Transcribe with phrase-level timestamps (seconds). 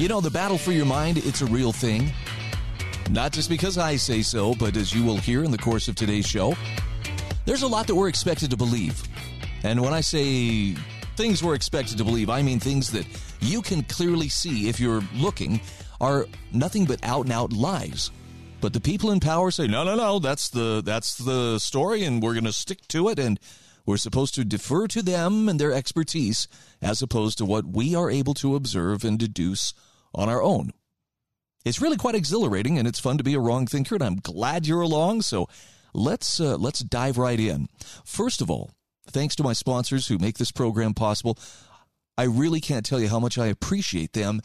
[0.00, 2.10] You know, the battle for your mind, it's a real thing.
[3.10, 5.94] Not just because I say so, but as you will hear in the course of
[5.94, 6.54] today's show,
[7.44, 9.02] there's a lot that we're expected to believe.
[9.62, 10.72] And when I say
[11.16, 13.04] things we're expected to believe, I mean things that
[13.42, 15.60] you can clearly see if you're looking
[16.00, 18.10] are nothing but out and out lies.
[18.62, 22.22] But the people in power say, no, no, no, that's the, that's the story and
[22.22, 23.18] we're going to stick to it.
[23.18, 23.38] And
[23.84, 26.48] we're supposed to defer to them and their expertise
[26.80, 29.74] as opposed to what we are able to observe and deduce
[30.14, 30.72] on our own.
[31.64, 34.66] It's really quite exhilarating and it's fun to be a wrong thinker and I'm glad
[34.66, 35.22] you're along.
[35.22, 35.48] So
[35.92, 37.68] let's, uh, let's dive right in.
[38.04, 38.70] First of all,
[39.06, 41.38] thanks to my sponsors who make this program possible.
[42.16, 44.40] I really can't tell you how much I appreciate them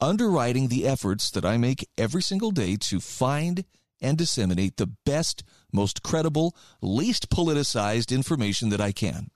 [0.00, 3.64] underwriting the efforts that I make every single day to find
[4.00, 9.30] and disseminate the best, most credible, least politicized information that I can.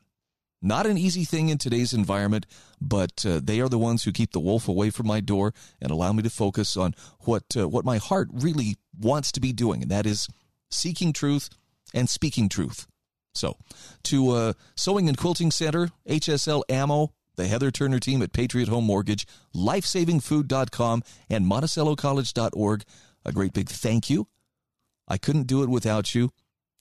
[0.61, 2.47] Not an easy thing in today's environment,
[2.81, 5.91] but uh, they are the ones who keep the wolf away from my door and
[5.91, 9.83] allow me to focus on what uh, what my heart really wants to be doing,
[9.83, 10.27] and that is
[10.70, 11.48] seeking truth
[11.95, 12.86] and speaking truth.
[13.34, 13.56] So,
[14.05, 18.84] to uh, Sewing and Quilting Center, HSL Ammo, the Heather Turner team at Patriot Home
[18.84, 22.83] Mortgage, lifesavingfood.com, and Monticello MonticelloCollege.org,
[23.25, 24.27] a great big thank you.
[25.06, 26.33] I couldn't do it without you.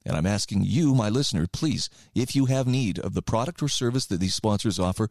[0.07, 3.67] And I'm asking you, my listener, please, if you have need of the product or
[3.67, 5.09] service that these sponsors offer,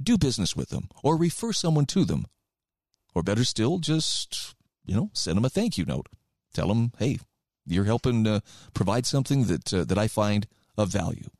[0.00, 2.26] do business with them or refer someone to them.
[3.14, 4.54] Or better still, just,
[4.84, 6.08] you know, send them a thank you note.
[6.52, 7.18] Tell them, hey,
[7.66, 8.40] you're helping uh,
[8.74, 11.30] provide something that, uh, that I find of value.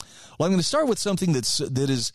[0.00, 2.12] Well, I'm going to start with something that's, that is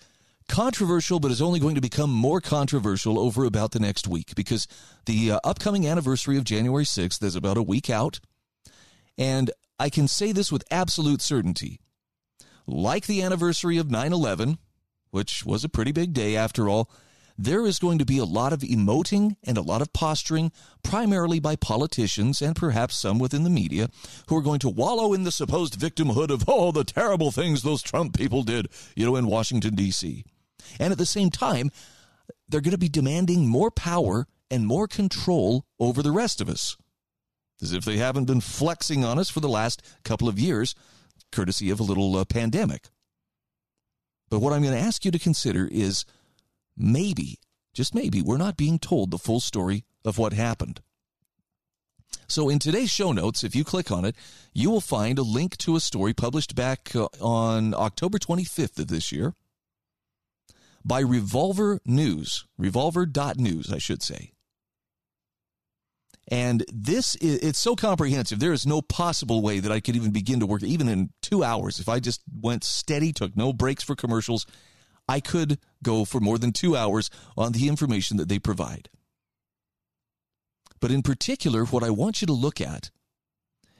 [0.49, 4.67] controversial, but is only going to become more controversial over about the next week because
[5.05, 8.19] the uh, upcoming anniversary of January 6th is about a week out.
[9.17, 11.79] And I can say this with absolute certainty.
[12.65, 14.57] Like the anniversary of 9 11,
[15.11, 16.89] which was a pretty big day after all,
[17.37, 20.51] there is going to be a lot of emoting and a lot of posturing,
[20.83, 23.89] primarily by politicians and perhaps some within the media,
[24.27, 27.83] who are going to wallow in the supposed victimhood of, oh, the terrible things those
[27.83, 30.25] Trump people did, you know, in Washington, D.C.
[30.79, 31.69] And at the same time,
[32.49, 36.75] they're going to be demanding more power and more control over the rest of us
[37.61, 40.75] as if they haven't been flexing on us for the last couple of years,
[41.31, 42.89] courtesy of a little uh, pandemic.
[44.29, 46.05] But what I'm going to ask you to consider is
[46.75, 47.39] maybe,
[47.73, 50.81] just maybe, we're not being told the full story of what happened.
[52.29, 54.15] So, in today's show notes, if you click on it,
[54.53, 58.87] you will find a link to a story published back uh, on October 25th of
[58.87, 59.33] this year
[60.83, 64.31] by Revolver News, revolver.news, I should say.
[66.29, 68.39] And this is, it's so comprehensive.
[68.39, 71.43] There is no possible way that I could even begin to work, even in two
[71.43, 71.79] hours.
[71.79, 74.45] If I just went steady, took no breaks for commercials,
[75.07, 78.89] I could go for more than two hours on the information that they provide.
[80.81, 82.91] But in particular, what I want you to look at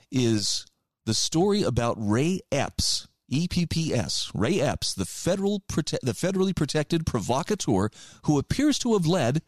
[0.10, 0.66] is
[1.06, 7.90] the story about Ray Epps, EPPS, Ray Epps, the federal prote- the federally protected provocateur
[8.24, 9.42] who appears to have led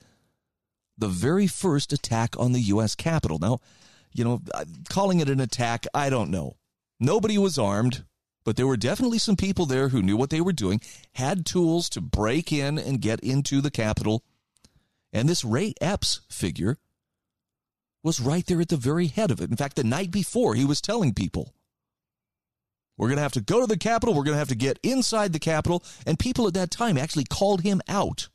[0.99, 2.93] the very first attack on the U.S.
[2.95, 3.39] Capitol.
[3.39, 3.59] Now,
[4.13, 6.57] you know, uh, calling it an attack, I don't know.
[6.99, 8.03] Nobody was armed,
[8.43, 10.81] but there were definitely some people there who knew what they were doing,
[11.13, 14.23] had tools to break in and get into the Capitol.
[15.13, 16.77] And this Ray Epps figure
[18.03, 19.49] was right there at the very head of it.
[19.49, 21.53] In fact, the night before, he was telling people,
[22.97, 24.13] we're going to have to go to the Capitol.
[24.13, 25.83] We're going to have to get inside the Capitol.
[26.05, 28.27] And people at that time actually called him out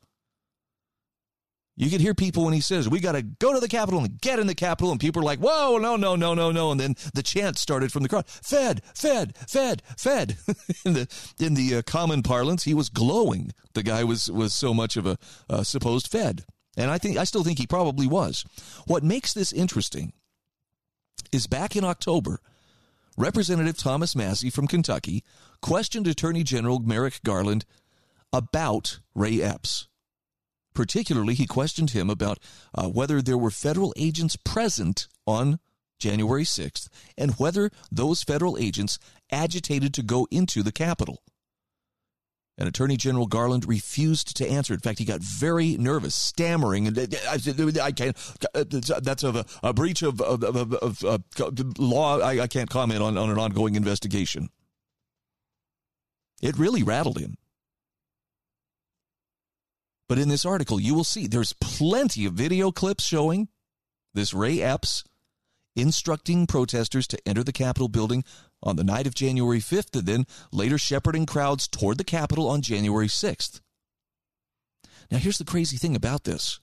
[1.77, 4.19] you could hear people when he says, We got to go to the Capitol and
[4.21, 4.91] get in the Capitol.
[4.91, 6.71] And people are like, Whoa, no, no, no, no, no.
[6.71, 10.37] And then the chant started from the crowd Fed, Fed, Fed, Fed.
[10.85, 11.07] in the,
[11.39, 13.51] in the uh, common parlance, he was glowing.
[13.73, 15.17] The guy was, was so much of a
[15.49, 16.45] uh, supposed Fed.
[16.77, 18.45] And I think I still think he probably was.
[18.85, 20.13] What makes this interesting
[21.31, 22.39] is back in October,
[23.17, 25.23] Representative Thomas Massie from Kentucky
[25.61, 27.65] questioned Attorney General Merrick Garland
[28.33, 29.87] about Ray Epps.
[30.75, 32.37] Particularly, he questioned him about
[32.75, 35.59] uh, whether there were federal agents present on
[35.97, 38.99] January 6th and whether those federal agents
[39.31, 41.23] agitated to go into the Capitol.
[42.57, 44.73] And Attorney General Garland refused to answer.
[44.73, 48.17] In fact, he got very nervous, stammering, and uh, I, I can't.
[48.53, 48.63] Uh,
[49.01, 51.17] that's a, a breach of, of, of, of uh,
[51.77, 52.19] law.
[52.19, 54.49] I, I, can't comment on, on an ongoing investigation.
[56.41, 57.35] It really rattled him.
[60.07, 63.47] But in this article, you will see there's plenty of video clips showing
[64.13, 65.03] this Ray Epps
[65.75, 68.23] instructing protesters to enter the Capitol building
[68.63, 72.61] on the night of January 5th and then later shepherding crowds toward the Capitol on
[72.61, 73.61] January 6th.
[75.11, 76.59] Now, here's the crazy thing about this.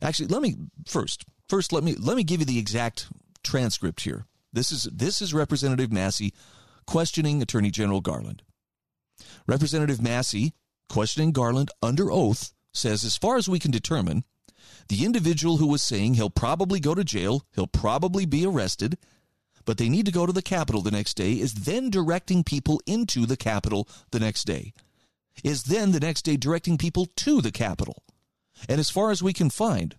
[0.00, 0.56] Actually, let me
[0.86, 3.08] first, first let me let me give you the exact
[3.44, 4.26] transcript here.
[4.52, 6.34] This is this is Representative Massie
[6.86, 8.42] questioning Attorney General Garland.
[9.46, 10.54] Representative Massie
[10.88, 14.24] questioning Garland under oath says as far as we can determine,
[14.88, 18.98] the individual who was saying he'll probably go to jail, he'll probably be arrested,
[19.64, 22.80] but they need to go to the Capitol the next day, is then directing people
[22.86, 24.72] into the Capitol the next day,
[25.44, 28.02] is then the next day directing people to the Capitol.
[28.68, 29.96] And as far as we can find,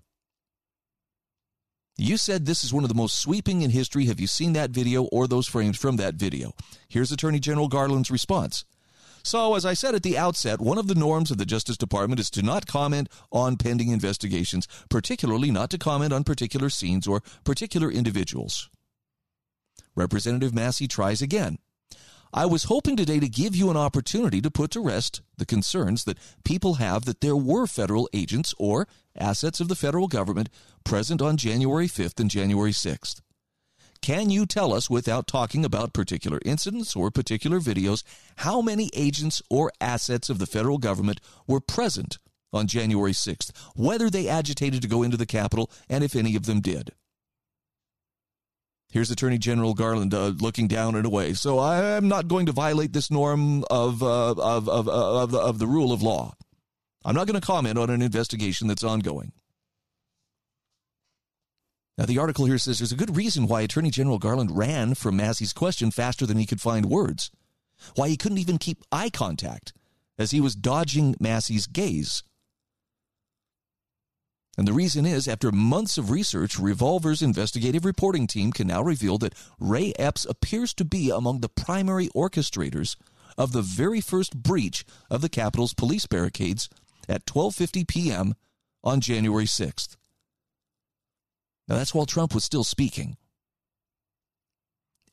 [1.97, 4.06] you said this is one of the most sweeping in history.
[4.06, 6.53] Have you seen that video or those frames from that video?
[6.88, 8.65] Here's Attorney General Garland's response.
[9.25, 12.20] So, as I said at the outset, one of the norms of the Justice Department
[12.20, 17.22] is to not comment on pending investigations, particularly not to comment on particular scenes or
[17.46, 18.70] particular individuals.
[19.96, 21.58] Representative Massie tries again.
[22.34, 26.04] I was hoping today to give you an opportunity to put to rest the concerns
[26.04, 30.50] that people have that there were federal agents or assets of the federal government
[30.84, 33.22] present on January 5th and January 6th.
[34.03, 38.03] Can you tell us, without talking about particular incidents or particular videos,
[38.35, 42.17] how many agents or assets of the federal government were present
[42.51, 46.47] on January 6th, whether they agitated to go into the Capitol, and if any of
[46.47, 46.91] them did?
[48.91, 51.31] Here's Attorney General Garland uh, looking down and away.
[51.31, 55.39] So I am not going to violate this norm of, uh, of, of, of, the,
[55.39, 56.35] of the rule of law.
[57.05, 59.31] I'm not going to comment on an investigation that's ongoing.
[61.98, 65.16] Now, the article here says there's a good reason why Attorney General Garland ran from
[65.16, 67.30] Massie's question faster than he could find words,
[67.95, 69.74] why he couldn't even keep eye contact
[70.18, 72.24] as he was dodging Massie's gaze.
[74.57, 79.18] And the reason is, after months of research, Revolver's investigative reporting team can now reveal
[79.19, 82.96] that Ray Epps appears to be among the primary orchestrators
[83.36, 86.69] of the very first breach of the Capitol's police barricades
[87.10, 88.36] at 12:50 p.m.
[88.84, 89.96] on January 6th.
[91.68, 93.18] Now, that's while Trump was still speaking.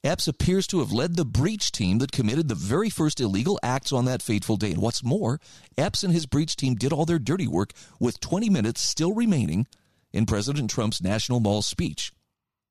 [0.03, 3.93] Epps appears to have led the breach team that committed the very first illegal acts
[3.93, 4.73] on that fateful day.
[4.73, 5.39] And what's more,
[5.77, 9.67] Epps and his breach team did all their dirty work with 20 minutes still remaining
[10.13, 12.13] in President Trump's National Mall speech,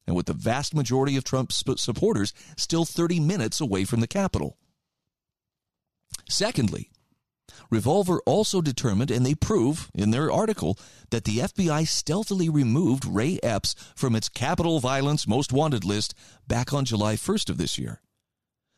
[0.07, 4.57] and with the vast majority of Trump's supporters still 30 minutes away from the Capitol.
[6.27, 6.89] Secondly,
[7.69, 10.77] Revolver also determined, and they prove in their article,
[11.11, 16.15] that the FBI stealthily removed Ray Epps from its Capitol Violence Most Wanted list
[16.47, 18.01] back on July 1st of this year.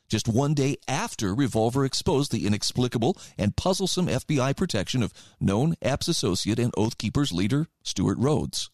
[0.10, 6.10] Just one day after Revolver exposed the inexplicable and puzzlesome FBI protection of known Epps
[6.10, 8.70] associate and Oath Keepers leader Stewart Rhodes.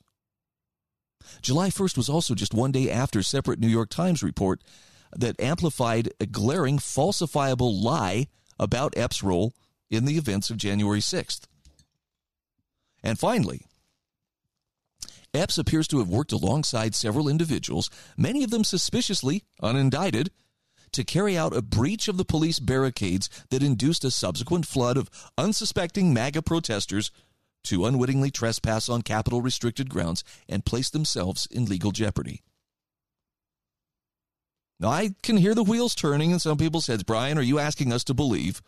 [1.44, 4.62] July 1st was also just one day after separate New York Times report
[5.16, 8.28] that amplified a glaring falsifiable lie
[8.60, 9.54] about Epps' role
[9.90, 11.42] in the events of January 6th.
[13.04, 13.66] And finally,
[15.34, 20.30] Epps appears to have worked alongside several individuals, many of them suspiciously unindicted,
[20.94, 25.10] to carry out a breach of the police barricades that induced a subsequent flood of
[25.38, 27.12] unsuspecting MAGA protesters
[27.66, 32.42] to unwittingly trespass on Capitol restricted grounds and place themselves in legal jeopardy.
[34.80, 37.04] Now, I can hear the wheels turning in some people's heads.
[37.04, 38.62] Brian, are you asking us to believe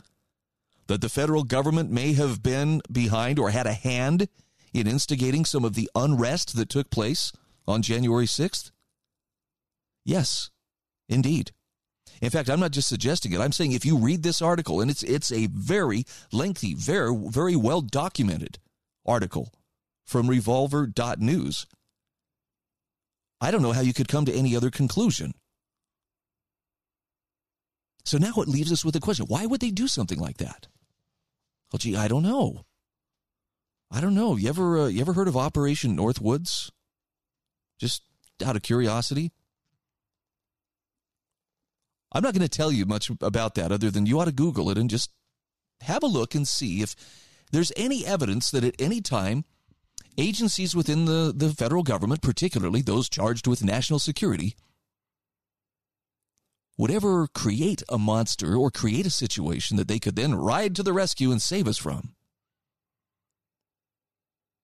[0.90, 4.28] that the federal government may have been behind or had a hand
[4.74, 7.32] in instigating some of the unrest that took place
[7.68, 8.72] on January 6th?
[10.04, 10.50] Yes,
[11.08, 11.52] indeed.
[12.24, 13.40] In fact, I'm not just suggesting it.
[13.40, 17.56] I'm saying if you read this article, and it's it's a very lengthy, very very
[17.56, 18.58] well documented
[19.06, 19.54] article
[20.06, 21.68] from revolver.news.
[23.40, 25.34] I don't know how you could come to any other conclusion.
[28.06, 29.28] So now it leaves us with a question.
[29.28, 30.68] Why would they do something like that?
[31.72, 32.66] Well, gee, I don't know.
[33.92, 34.36] I don't know.
[34.36, 36.70] You ever uh, you ever heard of Operation Northwoods?
[37.80, 38.04] Just
[38.46, 39.32] out of curiosity.
[42.12, 44.70] I'm not going to tell you much about that other than you ought to Google
[44.70, 45.12] it and just
[45.82, 46.96] have a look and see if
[47.52, 49.46] there's any evidence that at any time
[50.18, 54.56] agencies within the, the federal government, particularly those charged with national security,
[56.80, 60.82] would ever create a monster or create a situation that they could then ride to
[60.82, 62.14] the rescue and save us from.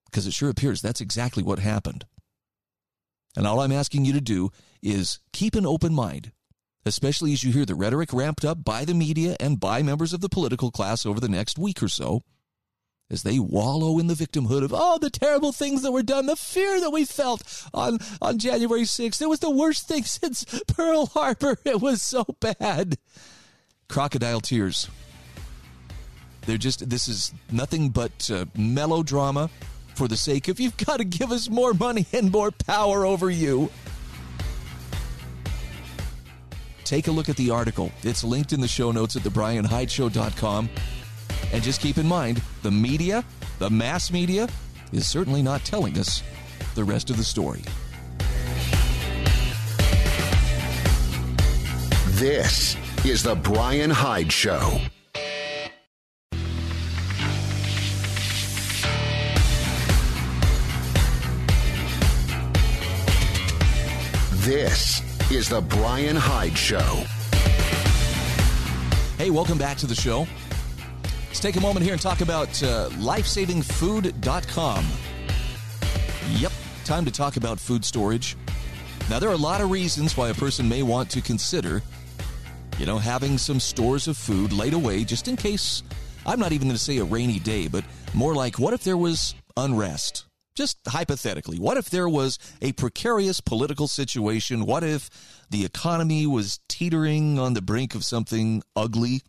[0.06, 2.06] Because it sure appears that's exactly what happened.
[3.36, 4.50] And all I'm asking you to do
[4.82, 6.32] is keep an open mind,
[6.86, 10.22] especially as you hear the rhetoric ramped up by the media and by members of
[10.22, 12.24] the political class over the next week or so
[13.10, 16.26] as they wallow in the victimhood of all oh, the terrible things that were done,
[16.26, 17.44] the fear that we felt
[17.74, 19.22] on, on January 6th.
[19.22, 21.58] It was the worst thing since Pearl Harbor.
[21.66, 22.98] It was so bad.
[23.88, 24.90] Crocodile tears.
[26.46, 29.50] They're just, this is nothing but uh, melodrama
[29.96, 33.30] for the sake of you've got to give us more money and more power over
[33.30, 33.70] you.
[36.84, 37.92] Take a look at the article.
[38.04, 40.70] It's linked in the show notes at thebrianhydeshow.com.
[41.54, 43.24] And just keep in mind, the media,
[43.60, 44.50] the mass media,
[44.92, 46.24] is certainly not telling us
[46.76, 47.64] the rest of the story.
[52.16, 54.80] This is the Brian Hyde Show.
[64.46, 67.04] This is the Brian Hyde Show.
[69.18, 70.28] Hey, welcome back to the show.
[71.36, 74.86] Let's take a moment here and talk about uh, lifesavingfood.com.
[76.30, 76.52] Yep,
[76.86, 78.38] time to talk about food storage.
[79.10, 81.84] Now, there are a lot of reasons why a person may want to consider,
[82.80, 85.84] you know, having some stores of food laid away just in case.
[86.26, 88.96] I'm not even going to say a rainy day, but more like what if there
[88.96, 90.28] was unrest?
[90.56, 94.66] Just hypothetically, what if there was a precarious political situation?
[94.66, 95.10] What if
[95.50, 99.22] the economy was teetering on the brink of something ugly?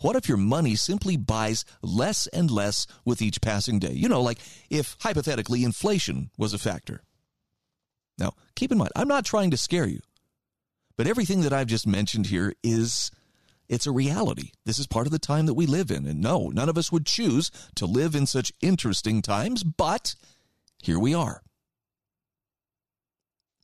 [0.00, 3.92] What if your money simply buys less and less with each passing day?
[3.92, 4.38] You know, like
[4.70, 7.02] if hypothetically inflation was a factor.
[8.16, 10.00] Now, keep in mind, I'm not trying to scare you,
[10.96, 13.10] but everything that I've just mentioned here is
[13.68, 14.52] it's a reality.
[14.64, 16.06] This is part of the time that we live in.
[16.06, 20.14] And no, none of us would choose to live in such interesting times, but
[20.82, 21.42] here we are.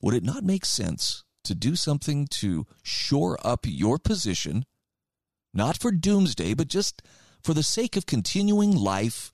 [0.02, 4.66] Would it not make sense to do something to shore up your position
[5.54, 7.00] not for doomsday, but just
[7.42, 9.32] for the sake of continuing life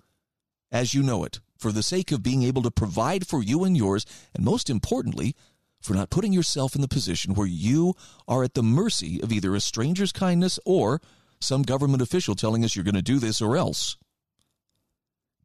[0.72, 3.76] as you know it, for the sake of being able to provide for you and
[3.76, 5.34] yours, and most importantly,
[5.80, 7.94] for not putting yourself in the position where you
[8.28, 11.00] are at the mercy of either a stranger's kindness or
[11.40, 13.96] some government official telling us you're going to do this or else.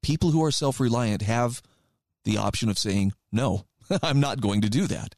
[0.02, 1.62] People who are self reliant have
[2.26, 3.66] the option of saying, No,
[4.04, 5.16] I'm not going to do that.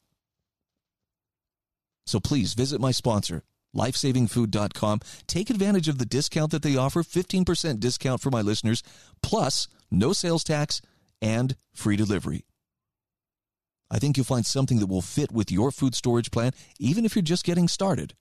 [2.06, 3.44] So please visit my sponsor,
[3.78, 5.00] lifesavingfood.com.
[5.28, 8.84] Take advantage of the discount that they offer 15% discount for my listeners,
[9.22, 10.82] plus no sales tax
[11.22, 12.46] and free delivery.
[13.90, 17.16] I think you'll find something that will fit with your food storage plan, even if
[17.16, 18.14] you're just getting started.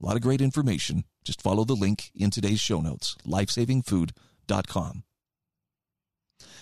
[0.00, 1.04] A lot of great information.
[1.24, 5.02] Just follow the link in today's show notes lifesavingfood.com.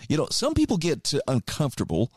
[0.08, 2.10] You know, some people get uncomfortable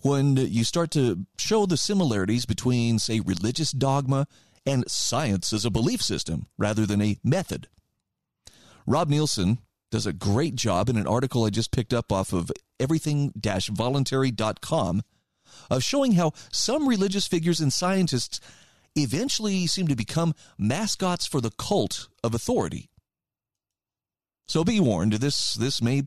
[0.00, 4.26] when you start to show the similarities between, say, religious dogma
[4.66, 7.68] and science as a belief system rather than a method.
[8.86, 9.58] Rob Nielsen
[9.90, 15.02] does a great job in an article I just picked up off of everything voluntary.com
[15.70, 18.40] of showing how some religious figures and scientists
[18.96, 22.90] eventually seem to become mascots for the cult of authority.
[24.46, 26.02] So be warned, this this may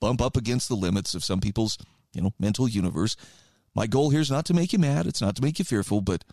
[0.00, 1.78] bump up against the limits of some people's,
[2.14, 3.16] you know, mental universe.
[3.74, 6.00] My goal here is not to make you mad, it's not to make you fearful,
[6.00, 6.24] but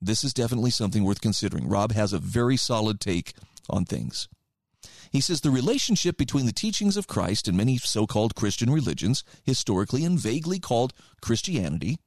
[0.00, 1.68] this is definitely something worth considering.
[1.68, 3.32] Rob has a very solid take
[3.68, 4.28] on things.
[5.10, 9.24] He says the relationship between the teachings of Christ and many so called Christian religions,
[9.44, 11.98] historically and vaguely called Christianity,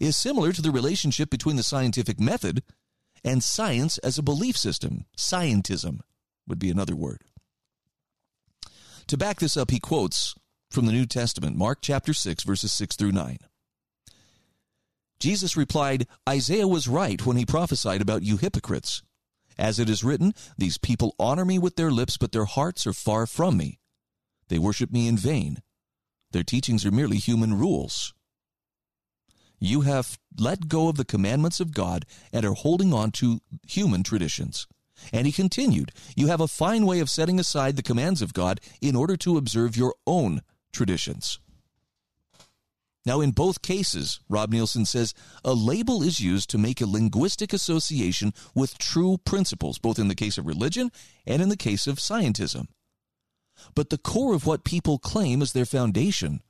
[0.00, 2.62] is similar to the relationship between the scientific method
[3.24, 5.04] and science as a belief system.
[5.16, 6.00] Scientism
[6.46, 7.22] would be another word.
[9.08, 10.34] To back this up, he quotes
[10.70, 13.38] from the New Testament, Mark chapter 6, verses 6 through 9.
[15.22, 19.04] Jesus replied, Isaiah was right when he prophesied about you hypocrites.
[19.56, 22.92] As it is written, These people honor me with their lips, but their hearts are
[22.92, 23.78] far from me.
[24.48, 25.62] They worship me in vain.
[26.32, 28.12] Their teachings are merely human rules.
[29.60, 34.02] You have let go of the commandments of God and are holding on to human
[34.02, 34.66] traditions.
[35.12, 38.60] And he continued, You have a fine way of setting aside the commands of God
[38.80, 40.40] in order to observe your own
[40.72, 41.38] traditions.
[43.04, 45.12] Now, in both cases, Rob Nielsen says,
[45.44, 50.14] a label is used to make a linguistic association with true principles, both in the
[50.14, 50.92] case of religion
[51.26, 52.68] and in the case of scientism.
[53.74, 56.42] But the core of what people claim as their foundation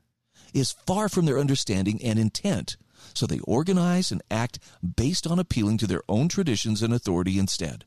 [0.52, 2.76] is far from their understanding and intent,
[3.14, 7.84] So they organize and act based on appealing to their own traditions and authority instead.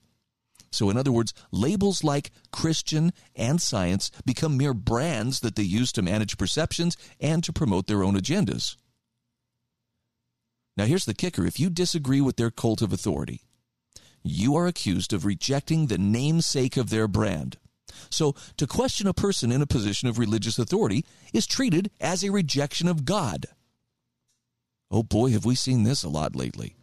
[0.75, 5.93] So, in other words, labels like Christian and science become mere brands that they use
[5.93, 8.75] to manage perceptions and to promote their own agendas.
[10.75, 13.43] Now, here's the kicker if you disagree with their cult of authority,
[14.21, 17.57] you are accused of rejecting the namesake of their brand.
[18.09, 22.31] So, to question a person in a position of religious authority is treated as a
[22.31, 23.45] rejection of God.
[24.91, 26.75] Oh boy, have we seen this a lot lately.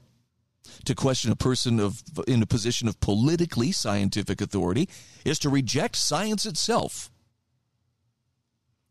[0.85, 4.89] To question a person of, in a position of politically scientific authority
[5.25, 7.11] is to reject science itself.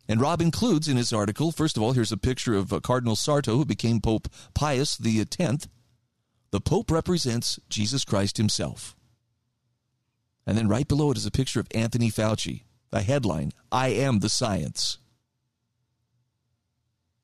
[0.08, 3.16] And Rob includes in his article, first of all, here's a picture of uh, Cardinal
[3.16, 5.68] Sarto, who became Pope Pius X.
[6.52, 8.96] The Pope represents Jesus Christ himself.
[10.46, 12.64] And then right below it is a picture of Anthony Fauci.
[12.92, 14.98] A headline I am the science.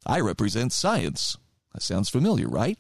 [0.06, 1.38] I represent science.
[1.74, 2.80] That sounds familiar, right?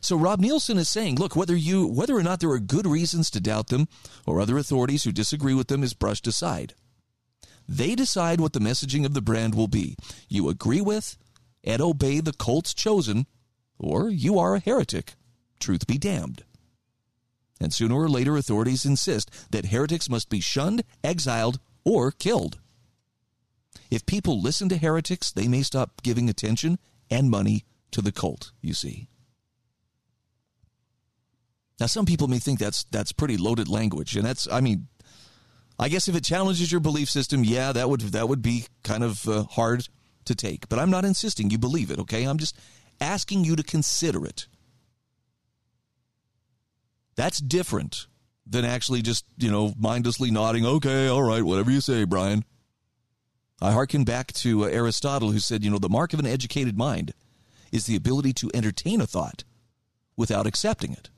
[0.00, 3.30] So Rob Nielsen is saying, look, whether you whether or not there are good reasons
[3.30, 3.88] to doubt them
[4.26, 6.74] or other authorities who disagree with them is brushed aside.
[7.68, 9.96] They decide what the messaging of the brand will be.
[10.28, 11.18] You agree with
[11.64, 13.26] and obey the cult's chosen,
[13.78, 15.14] or you are a heretic.
[15.60, 16.44] Truth be damned.
[17.60, 22.58] And sooner or later, authorities insist that heretics must be shunned, exiled, or killed.
[23.90, 26.78] If people listen to heretics, they may stop giving attention
[27.10, 29.08] and money to the cult, you see.
[31.80, 34.88] Now, some people may think that's that's pretty loaded language, and that's I mean,
[35.78, 39.04] I guess if it challenges your belief system, yeah, that would that would be kind
[39.04, 39.88] of uh, hard
[40.24, 40.68] to take.
[40.68, 41.98] But I'm not insisting you believe it.
[42.00, 42.56] Okay, I'm just
[43.00, 44.48] asking you to consider it.
[47.14, 48.06] That's different
[48.44, 50.66] than actually just you know mindlessly nodding.
[50.66, 52.44] Okay, all right, whatever you say, Brian.
[53.60, 56.78] I hearken back to uh, Aristotle, who said, you know, the mark of an educated
[56.78, 57.12] mind
[57.72, 59.42] is the ability to entertain a thought
[60.16, 61.10] without accepting it.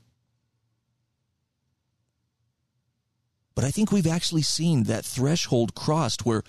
[3.55, 6.43] But I think we've actually seen that threshold crossed where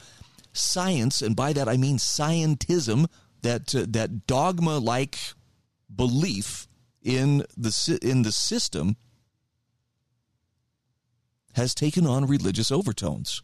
[0.53, 3.07] science, and by that I mean scientism,
[3.43, 5.19] that uh, that dogma-like
[5.95, 6.69] belief
[7.03, 8.97] in the in the system,
[11.55, 13.43] has taken on religious overtones.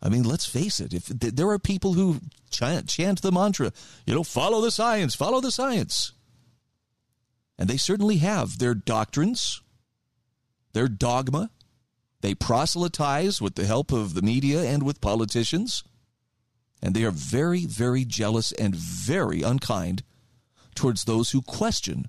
[0.00, 0.94] I mean, let's face it.
[0.94, 3.72] If there are people who chant, chant the mantra,
[4.06, 6.12] you know, follow the science, follow the science,
[7.58, 9.60] and they certainly have their doctrines,
[10.72, 11.50] their dogma.
[12.20, 15.84] They proselytize with the help of the media and with politicians.
[16.82, 20.02] And they are very, very jealous and very unkind
[20.74, 22.06] towards those who question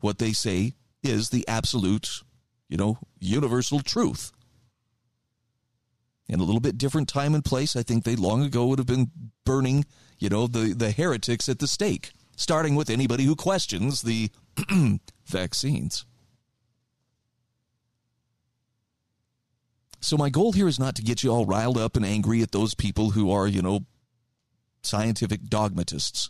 [0.00, 2.22] what they say is the absolute,
[2.68, 4.32] you know, universal truth.
[6.28, 8.86] In a little bit different time and place, I think they long ago would have
[8.86, 9.10] been
[9.44, 9.84] burning,
[10.18, 14.30] you know, the, the heretics at the stake, starting with anybody who questions the
[15.26, 16.06] vaccines.
[20.04, 22.52] So my goal here is not to get you all riled up and angry at
[22.52, 23.86] those people who are, you know,
[24.82, 26.28] scientific dogmatists.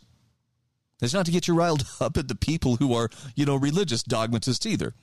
[1.02, 4.04] It's not to get you riled up at the people who are, you know, religious
[4.04, 4.94] dogmatists either.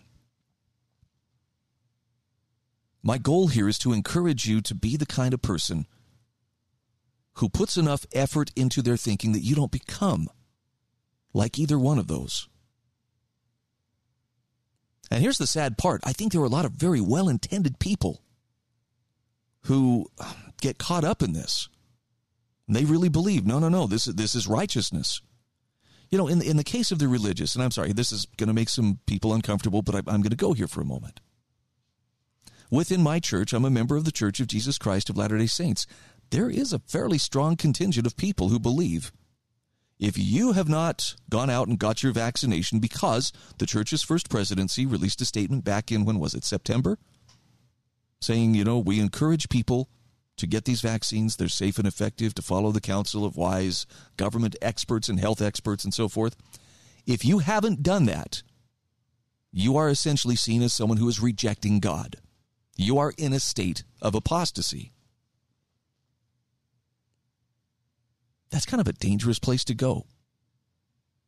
[3.04, 5.86] My goal here is to encourage you to be the kind of person
[7.34, 10.30] who puts enough effort into their thinking that you don't become
[11.34, 12.48] like either one of those.
[15.10, 17.78] And here's the sad part I think there are a lot of very well intended
[17.78, 18.22] people
[19.64, 20.08] who
[20.62, 21.70] get caught up in this.
[22.68, 25.22] They really believe, no, no, no, this is, this is righteousness.
[26.10, 28.48] You know, in, in the case of the religious, and I'm sorry, this is going
[28.48, 31.20] to make some people uncomfortable, but I, I'm going to go here for a moment.
[32.70, 35.48] Within my church, I'm a member of the Church of Jesus Christ of Latter day
[35.48, 35.86] Saints.
[36.30, 39.12] There is a fairly strong contingent of people who believe
[40.00, 44.86] if you have not gone out and got your vaccination because the church's first presidency
[44.86, 46.98] released a statement back in, when was it, September?
[48.22, 49.90] Saying, you know, we encourage people
[50.38, 51.36] to get these vaccines.
[51.36, 53.86] They're safe and effective, to follow the counsel of wise
[54.18, 56.36] government experts and health experts and so forth.
[57.06, 58.44] If you haven't done that,
[59.52, 62.18] you are essentially seen as someone who is rejecting God.
[62.78, 64.94] You are in a state of apostasy.
[68.50, 70.06] That's kind of a dangerous place to go.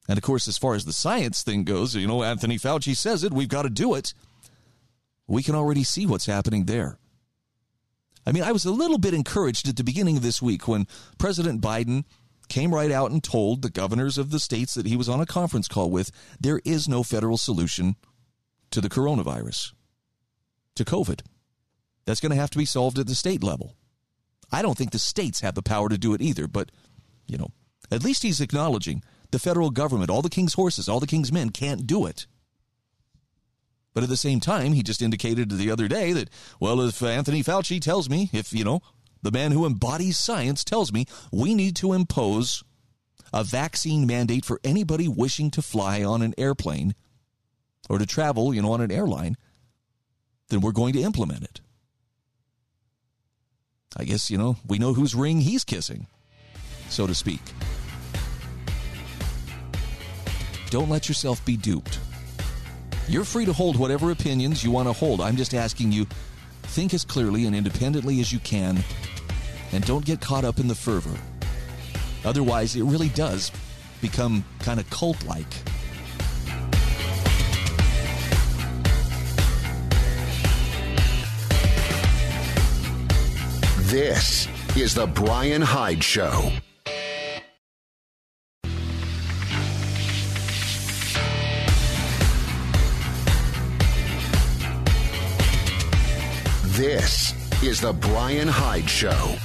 [0.08, 3.23] And of course, as far as the science thing goes, you know, Anthony Fauci says
[3.23, 4.13] it, we've got to do it
[5.27, 6.97] we can already see what's happening there.
[8.25, 10.88] I mean, I was a little bit encouraged at the beginning of this week when
[11.17, 12.05] President Biden
[12.47, 15.25] came right out and told the governors of the states that he was on a
[15.25, 17.95] conference call with there is no federal solution
[18.71, 19.73] to the coronavirus,
[20.75, 21.21] to COVID.
[22.05, 23.75] That's going to have to be solved at the state level.
[24.51, 26.71] I don't think the states have the power to do it either, but,
[27.27, 27.49] you know,
[27.91, 31.49] at least he's acknowledging the federal government, all the king's horses, all the king's men
[31.49, 32.27] can't do it.
[33.93, 36.29] But at the same time, he just indicated the other day that,
[36.60, 38.82] well, if Anthony Fauci tells me, if, you know,
[39.21, 42.63] the man who embodies science tells me we need to impose
[43.32, 46.93] a vaccine mandate for anybody wishing to fly on an airplane
[47.89, 49.36] or to travel, you know, on an airline,
[50.49, 51.62] then we're going to implement it.
[53.95, 56.08] I guess, you know, we know whose ring he's kissing,
[56.89, 57.41] so to speak.
[60.69, 61.99] Don't let yourself be duped.
[63.08, 65.22] You're free to hold whatever opinions you want to hold.
[65.22, 66.06] I'm just asking you
[66.63, 68.84] think as clearly and independently as you can
[69.72, 71.18] and don't get caught up in the fervor.
[72.24, 73.52] Otherwise, it really does
[74.02, 75.46] become kind of cult like.
[83.89, 86.52] This is The Brian Hyde Show.
[96.84, 99.38] This is The Brian Hyde Show.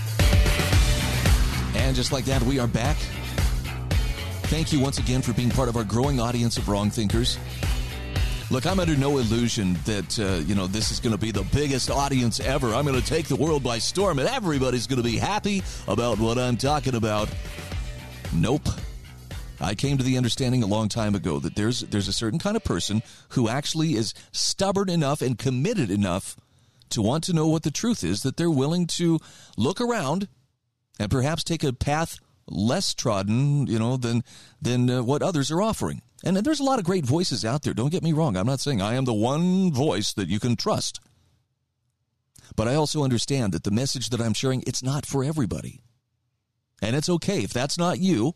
[1.77, 2.97] And just like that, we are back.
[4.51, 7.39] Thank you once again for being part of our growing audience of wrong thinkers.
[8.51, 11.45] Look, I'm under no illusion that, uh, you know, this is going to be the
[11.53, 12.75] biggest audience ever.
[12.75, 16.19] I'm going to take the world by storm and everybody's going to be happy about
[16.19, 17.29] what I'm talking about.
[18.35, 18.69] Nope.
[19.61, 22.57] I came to the understanding a long time ago that there's there's a certain kind
[22.57, 26.37] of person who actually is stubborn enough and committed enough
[26.91, 29.19] to want to know what the truth is that they're willing to
[29.57, 30.29] look around
[30.99, 34.25] and perhaps take a path less trodden, you know, than
[34.61, 36.03] than uh, what others are offering.
[36.25, 37.75] And there's a lot of great voices out there.
[37.75, 38.37] Don't get me wrong.
[38.37, 41.01] I'm not saying I am the one voice that you can trust.
[42.57, 45.83] But I also understand that the message that I'm sharing, it's not for everybody.
[46.83, 48.35] And it's okay if that's not you.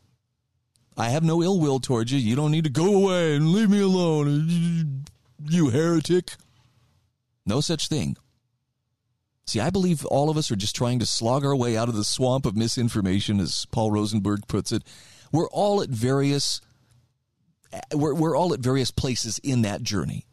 [0.96, 2.18] I have no ill will towards you.
[2.18, 5.04] You don't need to go away and leave me alone,
[5.48, 6.34] you heretic.
[7.46, 8.16] No such thing.
[9.46, 11.96] See, I believe all of us are just trying to slog our way out of
[11.96, 14.82] the swamp of misinformation, as Paul Rosenberg puts it.
[15.32, 16.60] We're all at various
[17.94, 20.26] we're, we're all at various places in that journey.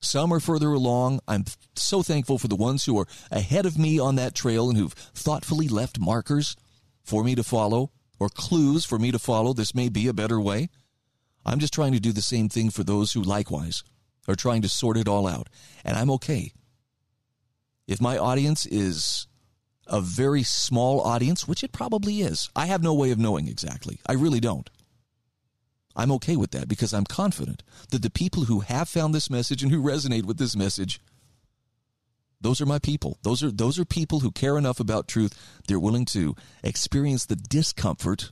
[0.00, 1.20] Some are further along.
[1.28, 1.44] I'm
[1.76, 4.92] so thankful for the ones who are ahead of me on that trail and who've
[4.92, 6.56] thoughtfully left markers
[7.04, 9.52] for me to follow or clues for me to follow.
[9.52, 10.70] This may be a better way.
[11.44, 13.82] I'm just trying to do the same thing for those who likewise
[14.26, 15.48] are trying to sort it all out.
[15.84, 16.52] And I'm okay.
[17.90, 19.26] If my audience is
[19.88, 23.98] a very small audience, which it probably is, I have no way of knowing exactly.
[24.06, 24.70] I really don't.
[25.96, 29.64] I'm okay with that because I'm confident that the people who have found this message
[29.64, 31.00] and who resonate with this message
[32.42, 33.18] those are my people.
[33.22, 35.34] Those are those are people who care enough about truth
[35.66, 38.30] they're willing to experience the discomfort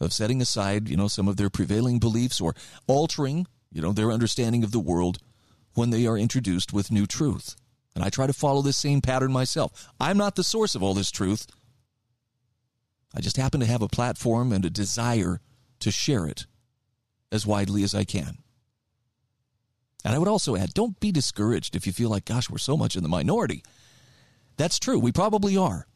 [0.00, 2.54] of setting aside, you know, some of their prevailing beliefs or
[2.86, 5.18] altering, you know, their understanding of the world
[5.72, 7.56] when they are introduced with new truth.
[7.94, 9.92] And I try to follow this same pattern myself.
[10.00, 11.46] I'm not the source of all this truth.
[13.14, 15.40] I just happen to have a platform and a desire
[15.80, 16.46] to share it
[17.30, 18.38] as widely as I can.
[20.04, 22.76] And I would also add don't be discouraged if you feel like, gosh, we're so
[22.76, 23.62] much in the minority.
[24.56, 24.98] That's true.
[24.98, 25.86] We probably are.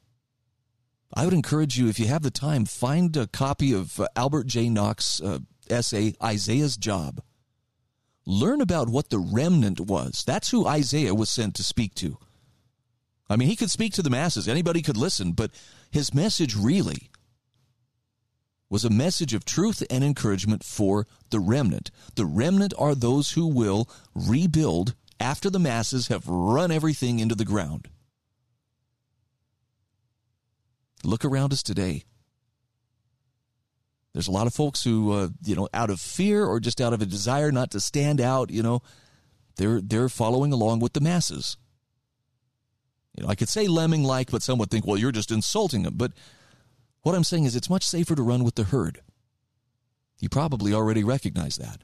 [1.15, 4.47] I would encourage you, if you have the time, find a copy of uh, Albert
[4.49, 4.69] J.
[4.69, 5.39] Nock's uh,
[5.71, 7.23] essay, Isaiah's Job.
[8.27, 10.25] Learn about what the remnant was.
[10.27, 12.19] That's who Isaiah was sent to speak to.
[13.31, 15.53] I mean, he could speak to the masses, anybody could listen, but
[15.91, 17.11] his message really
[18.69, 21.91] was a message of truth and encouragement for the remnant.
[22.17, 27.45] The remnant are those who will rebuild after the masses have run everything into the
[27.45, 27.89] ground.
[31.05, 32.05] Look around us today.
[34.17, 36.95] There's a lot of folks who, uh, you know, out of fear or just out
[36.95, 38.81] of a desire not to stand out, you know,
[39.57, 41.59] they're they're following along with the masses.
[43.15, 45.83] You know, I could say lemming like, but some would think, well, you're just insulting
[45.83, 45.99] them.
[45.99, 46.13] But
[47.03, 49.03] what I'm saying is it's much safer to run with the herd.
[50.19, 51.83] You probably already recognize that.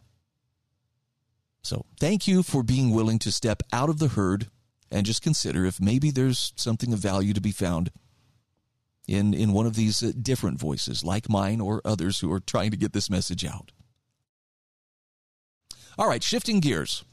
[1.63, 4.49] So thank you for being willing to step out of the herd
[4.91, 7.91] and just consider if maybe there's something of value to be found
[9.07, 12.71] in, in one of these uh, different voices, like mine or others who are trying
[12.71, 13.73] to get this message out.
[15.99, 17.05] All right, shifting gears.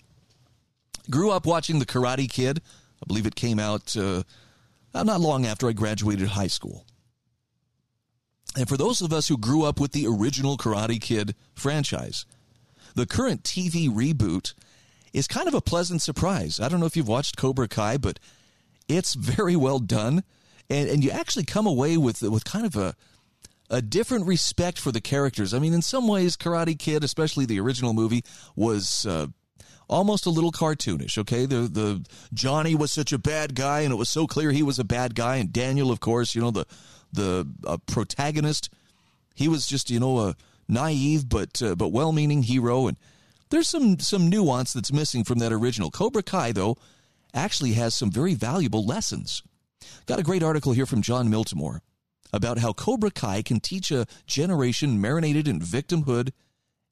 [1.10, 2.62] Grew up watching The Karate Kid.
[3.02, 4.24] I believe it came out uh,
[4.94, 6.86] not long after I graduated high school.
[8.56, 12.26] And for those of us who grew up with the original Karate Kid franchise,
[12.96, 14.54] the current TV reboot
[15.14, 16.60] is kind of a pleasant surprise.
[16.60, 18.20] I don't know if you've watched Cobra Kai, but
[18.88, 20.24] it's very well done.
[20.70, 22.96] And, and you actually come away with, with kind of a,
[23.70, 25.54] a different respect for the characters.
[25.54, 28.24] I mean, in some ways, Karate Kid, especially the original movie,
[28.56, 29.28] was uh,
[29.88, 31.18] almost a little cartoonish.
[31.18, 34.64] Okay, the the Johnny was such a bad guy, and it was so clear he
[34.64, 35.38] was a bad guy.
[35.38, 36.66] And Daniel, of course, you know the
[37.12, 38.70] the uh, protagonist,
[39.36, 40.36] he was just you know a
[40.68, 42.88] naive but uh, but well-meaning hero.
[42.88, 42.98] And
[43.50, 45.92] there's some some nuance that's missing from that original.
[45.92, 46.78] Cobra Kai, though,
[47.34, 49.44] actually has some very valuable lessons.
[50.06, 51.82] Got a great article here from Jon Miltimore
[52.32, 56.32] about how Cobra Kai can teach a generation marinated in victimhood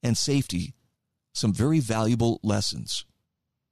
[0.03, 0.73] and safety
[1.33, 3.05] some very valuable lessons.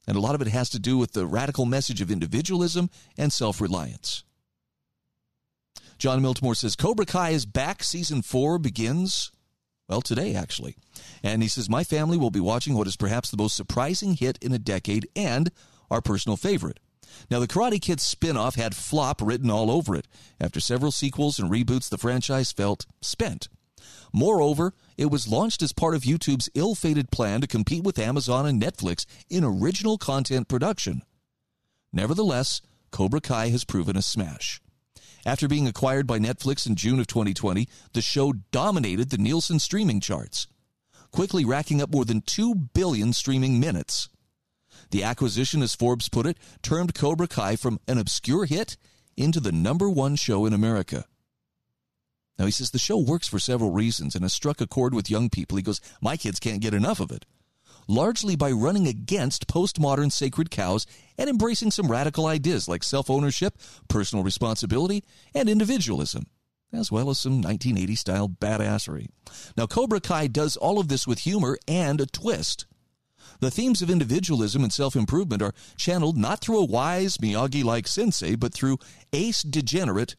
[0.07, 3.33] And a lot of it has to do with the radical message of individualism and
[3.33, 4.23] self reliance.
[5.97, 7.83] Jon Miltimore says Cobra Kai is back.
[7.83, 9.31] Season four begins,
[9.87, 10.75] well, today, actually.
[11.23, 14.37] And he says, My family will be watching what is perhaps the most surprising hit
[14.41, 15.51] in a decade and
[15.89, 16.79] our personal favorite.
[17.29, 20.07] Now, the Karate Kid spin off had flop written all over it.
[20.39, 23.47] After several sequels and reboots, the franchise felt spent.
[24.13, 28.45] Moreover, it was launched as part of YouTube's ill fated plan to compete with Amazon
[28.45, 31.01] and Netflix in original content production.
[31.91, 34.61] Nevertheless, Cobra Kai has proven a smash.
[35.25, 39.99] After being acquired by Netflix in June of 2020, the show dominated the Nielsen streaming
[39.99, 40.47] charts,
[41.11, 44.07] quickly racking up more than 2 billion streaming minutes.
[44.91, 48.77] The acquisition, as Forbes put it, turned Cobra Kai from an obscure hit
[49.17, 51.05] into the number one show in America.
[52.37, 55.09] Now, he says the show works for several reasons and has struck a chord with
[55.09, 55.57] young people.
[55.57, 57.25] He goes, My kids can't get enough of it.
[57.87, 60.85] Largely by running against postmodern sacred cows
[61.17, 66.25] and embracing some radical ideas like self ownership, personal responsibility, and individualism,
[66.73, 69.07] as well as some 1980 style badassery.
[69.55, 72.65] Now, Cobra Kai does all of this with humor and a twist.
[73.39, 77.87] The themes of individualism and self improvement are channeled not through a wise Miyagi like
[77.87, 78.79] sensei, but through
[79.13, 80.15] ace degenerate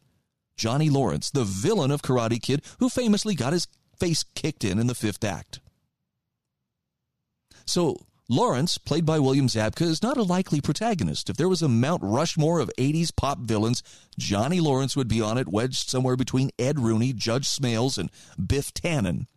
[0.57, 3.67] Johnny Lawrence, the villain of Karate Kid, who famously got his
[3.99, 5.59] face kicked in in the fifth act.
[7.65, 7.97] So,
[8.29, 11.29] Lawrence, played by William Zabka, is not a likely protagonist.
[11.29, 13.83] If there was a Mount Rushmore of 80s pop villains,
[14.17, 18.09] Johnny Lawrence would be on it, wedged somewhere between Ed Rooney, Judge Smails, and
[18.45, 19.27] Biff Tannen.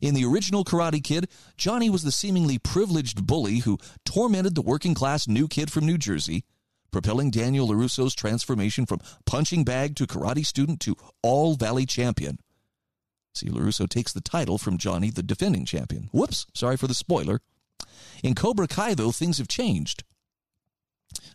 [0.00, 4.94] In the original Karate Kid, Johnny was the seemingly privileged bully who tormented the working
[4.94, 6.44] class new kid from New Jersey
[6.96, 12.38] propelling Daniel LaRusso's transformation from punching bag to karate student to all valley champion.
[13.34, 16.08] See, LaRusso takes the title from Johnny, the defending champion.
[16.10, 17.40] Whoops, sorry for the spoiler.
[18.22, 20.04] In Cobra Kai, though, things have changed.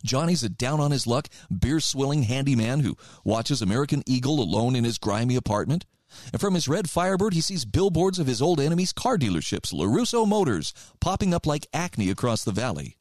[0.04, 4.82] Johnny's a down on his luck, beer swilling handyman who watches American Eagle alone in
[4.82, 5.86] his grimy apartment.
[6.32, 10.26] And from his red Firebird, he sees billboards of his old enemy's car dealerships, LaRusso
[10.26, 12.96] Motors, popping up like acne across the valley.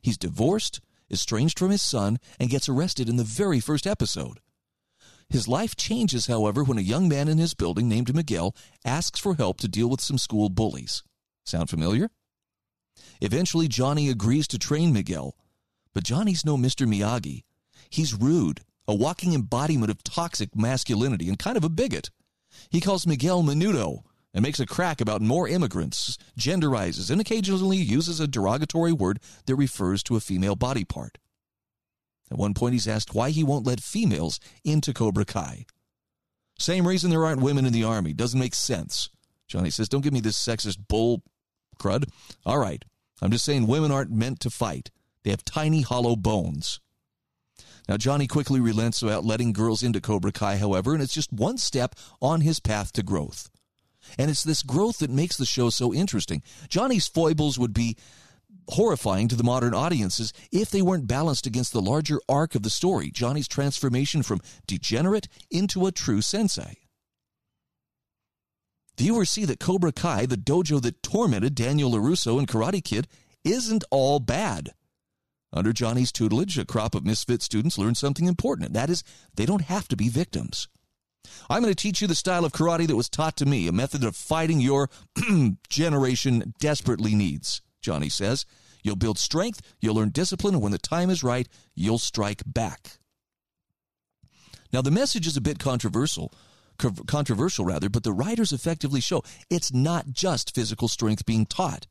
[0.00, 4.40] He's divorced, estranged from his son, and gets arrested in the very first episode.
[5.28, 9.34] His life changes, however, when a young man in his building named Miguel asks for
[9.34, 11.02] help to deal with some school bullies.
[11.44, 12.10] Sound familiar?
[13.20, 15.34] Eventually, Johnny agrees to train Miguel.
[15.94, 16.86] But Johnny's no Mr.
[16.86, 17.44] Miyagi.
[17.88, 22.10] He's rude, a walking embodiment of toxic masculinity, and kind of a bigot.
[22.70, 24.02] He calls Miguel Menudo,
[24.34, 29.56] and makes a crack about more immigrants, genderizes, and occasionally uses a derogatory word that
[29.56, 31.18] refers to a female body part.
[32.30, 35.66] At one point, he's asked why he won't let females into Cobra Kai.
[36.58, 38.14] Same reason there aren't women in the army.
[38.14, 39.10] Doesn't make sense.
[39.48, 41.22] Johnny says, Don't give me this sexist bull
[41.78, 42.04] crud.
[42.46, 42.84] All right.
[43.20, 44.90] I'm just saying women aren't meant to fight.
[45.22, 46.80] They have tiny, hollow bones.
[47.92, 51.58] Now, Johnny quickly relents about letting girls into Cobra Kai, however, and it's just one
[51.58, 53.50] step on his path to growth.
[54.18, 56.42] And it's this growth that makes the show so interesting.
[56.70, 57.98] Johnny's foibles would be
[58.68, 62.70] horrifying to the modern audiences if they weren't balanced against the larger arc of the
[62.70, 66.78] story Johnny's transformation from degenerate into a true sensei.
[68.96, 73.06] Viewers see that Cobra Kai, the dojo that tormented Daniel LaRusso and Karate Kid,
[73.44, 74.72] isn't all bad.
[75.52, 79.44] Under Johnny's tutelage, a crop of misfit students learn something important, and that is, they
[79.44, 80.68] don't have to be victims.
[81.50, 83.72] I'm going to teach you the style of karate that was taught to me, a
[83.72, 84.88] method of fighting your
[85.68, 88.46] generation desperately needs, Johnny says.
[88.82, 92.98] You'll build strength, you'll learn discipline, and when the time is right, you'll strike back.
[94.72, 96.32] Now, the message is a bit controversial,
[97.06, 101.86] controversial rather, but the writers effectively show it's not just physical strength being taught.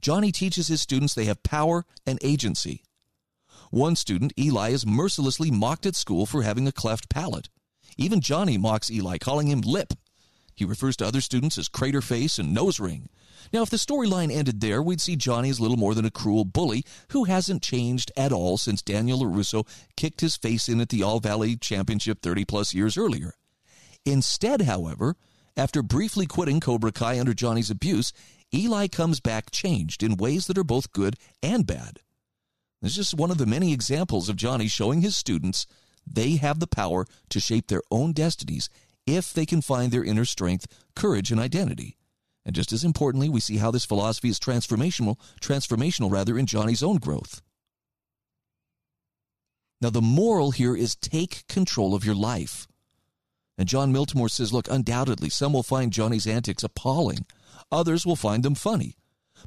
[0.00, 2.82] Johnny teaches his students they have power and agency.
[3.70, 7.48] One student, Eli, is mercilessly mocked at school for having a cleft palate.
[7.96, 9.94] Even Johnny mocks Eli, calling him Lip.
[10.54, 13.08] He refers to other students as Crater Face and Nose Ring.
[13.52, 16.44] Now, if the storyline ended there, we'd see Johnny as little more than a cruel
[16.44, 19.66] bully who hasn't changed at all since Daniel LaRusso
[19.96, 23.34] kicked his face in at the All Valley Championship 30 plus years earlier.
[24.04, 25.16] Instead, however,
[25.56, 28.12] after briefly quitting Cobra Kai under Johnny's abuse,
[28.54, 32.00] Eli comes back changed in ways that are both good and bad.
[32.80, 35.66] This is just one of the many examples of Johnny showing his students
[36.06, 38.68] they have the power to shape their own destinies
[39.06, 41.96] if they can find their inner strength, courage, and identity.
[42.44, 46.82] And just as importantly, we see how this philosophy is transformational, transformational rather, in Johnny's
[46.82, 47.40] own growth.
[49.80, 52.66] Now, the moral here is take control of your life.
[53.58, 57.26] And Jon Miltimore says, look, undoubtedly, some will find Johnny's antics appalling.
[57.72, 58.96] Others will find them funny.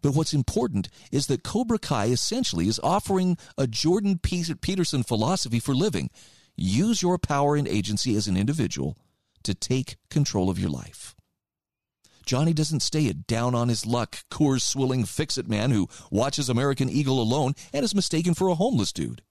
[0.02, 5.74] But what's important is that Cobra Kai essentially is offering a Jordan Peterson philosophy for
[5.74, 6.10] living.
[6.58, 8.98] Use your power and agency as an individual
[9.44, 11.16] to take control of your life.
[12.26, 16.50] Johnny doesn't stay a down on his luck, Coors swilling fix it man who watches
[16.50, 19.22] American Eagle alone and is mistaken for a homeless dude.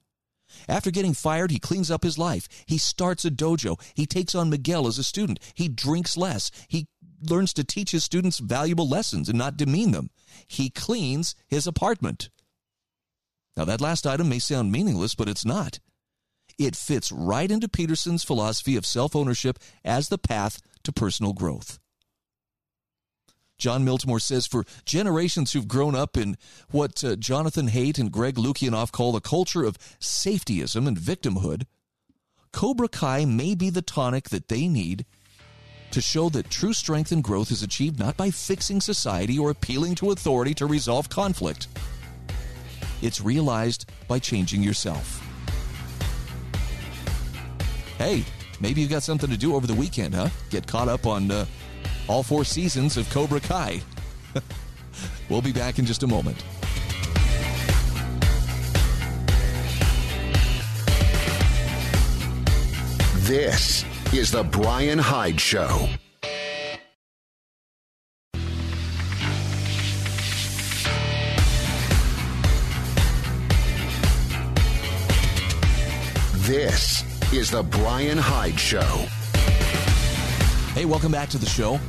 [0.69, 2.49] After getting fired, he cleans up his life.
[2.67, 3.81] He starts a dojo.
[3.95, 5.41] He takes on Miguel as a student.
[5.55, 6.53] He drinks less.
[6.69, 6.87] He
[7.31, 10.11] learns to teach his students valuable lessons and not demean them.
[10.47, 12.31] He cleans his apartment.
[13.57, 15.79] Now, that last item may sound meaningless, but it's not.
[16.59, 21.79] It fits right into Peterson's philosophy of self ownership as the path to personal growth.
[23.57, 26.37] Jon Miltimore says for generations who've grown up in
[26.71, 31.65] what uh, Jonathan Haidt and Greg Lukianoff call the culture of safetyism and victimhood,
[32.53, 35.07] Cobra Kai may be the tonic that they need
[35.95, 39.95] to show that true strength and growth is achieved not by fixing society or appealing
[39.95, 41.69] to authority to resolve conflict.
[43.01, 45.23] It's realized by changing yourself.
[47.97, 48.25] Hey,
[48.59, 50.31] maybe you've got something to do over the weekend, huh?
[50.51, 51.47] Get caught up on uh,
[52.09, 53.81] all four seasons of Cobra Kai.
[55.29, 56.45] we'll be back in just a moment.
[63.29, 63.85] This
[64.17, 65.89] is The Brian Hyde Show.
[76.37, 78.81] This is The Brian Hyde Show.
[80.75, 81.81] Hey, welcome back to the show.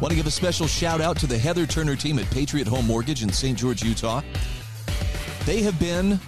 [0.00, 2.86] Want to give a special shout out to the Heather Turner team at Patriot Home
[2.86, 3.58] Mortgage in St.
[3.58, 4.22] George, Utah.
[5.46, 6.20] They have been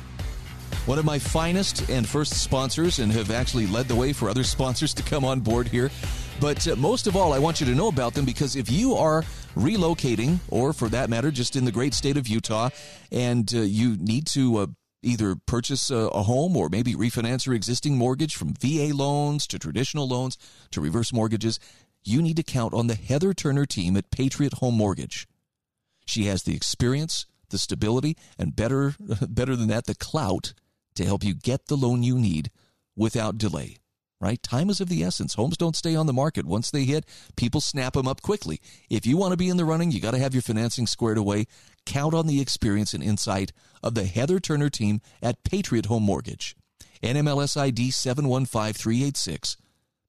[0.86, 4.44] one of my finest and first sponsors and have actually led the way for other
[4.44, 5.90] sponsors to come on board here.
[6.40, 8.94] But uh, most of all, I want you to know about them because if you
[8.94, 9.22] are
[9.54, 12.70] relocating, or for that matter, just in the great state of Utah,
[13.12, 14.66] and uh, you need to uh,
[15.02, 19.58] either purchase a, a, home or maybe refinance your existing mortgage from VA loans to
[19.58, 20.38] traditional loans
[20.70, 21.58] to reverse mortgages,
[22.04, 25.26] you need to count on the Heather Turner team at Patriot Home Mortgage.
[26.06, 28.94] She has the experience, the stability, and better,
[29.28, 30.54] better than that, the clout
[30.94, 32.50] to help you get the loan you need
[32.96, 33.76] without delay.
[34.20, 34.42] Right?
[34.42, 35.34] Time is of the essence.
[35.34, 36.44] Homes don't stay on the market.
[36.44, 38.60] Once they hit, people snap them up quickly.
[38.90, 41.16] If you want to be in the running, you got to have your financing squared
[41.16, 41.46] away.
[41.86, 46.54] Count on the experience and insight of the Heather Turner team at Patriot Home Mortgage.
[47.02, 49.56] NMLS ID 715386.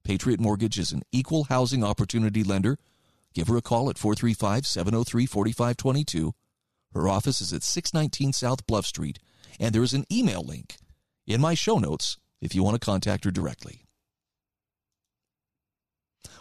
[0.04, 2.80] Patriot Mortgage is an equal housing opportunity lender.
[3.34, 6.34] Give her a call at 435 703 4522.
[6.94, 9.20] Her office is at 619 South Bluff Street
[9.62, 10.76] and there is an email link
[11.28, 13.86] in my show notes if you want to contact her directly.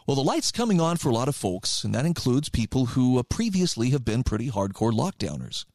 [0.06, 3.18] Well, the light's coming on for a lot of folks, and that includes people who
[3.18, 5.66] uh, previously have been pretty hardcore lockdowners.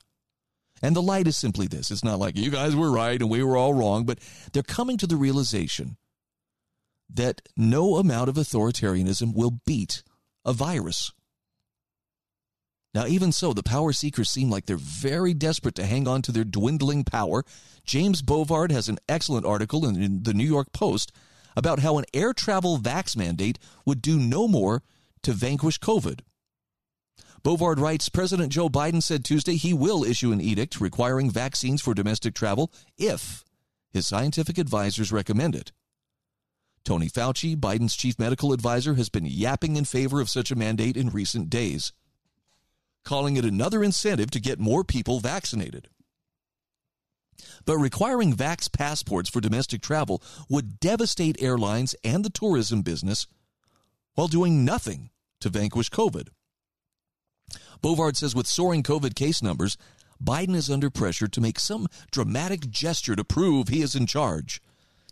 [0.82, 3.44] And the light is simply this it's not like you guys were right and we
[3.44, 4.20] were all wrong, but
[4.52, 5.98] they're coming to the realization
[7.14, 10.04] that no amount of authoritarianism will beat
[10.44, 11.14] a virus.
[12.96, 16.32] Now, even so, the power seekers seem like they're very desperate to hang on to
[16.32, 17.44] their dwindling power.
[17.84, 21.12] James Bovard has an excellent article in, the New York Post
[21.58, 24.82] about how an air travel vax mandate would do no more
[25.24, 26.22] to vanquish COVID.
[27.44, 31.94] Bovard writes President Joe Biden said Tuesday he will issue an edict requiring vaccines for
[31.94, 33.44] domestic travel if
[33.92, 35.74] his scientific advisors recommend it.
[36.86, 40.96] Tony Fauci, Biden's chief medical advisor, has been yapping in favor of such a mandate
[40.96, 41.92] in recent days
[43.06, 45.88] calling it another incentive to get more people vaccinated.
[47.66, 53.28] But requiring vax passports for domestic travel would devastate airlines and the tourism business
[54.16, 55.10] while doing nothing
[55.42, 56.30] to vanquish COVID.
[57.82, 59.78] Bovard says with soaring COVID case numbers,
[60.24, 64.62] Biden is under pressure to make some dramatic gesture to prove he is in charge.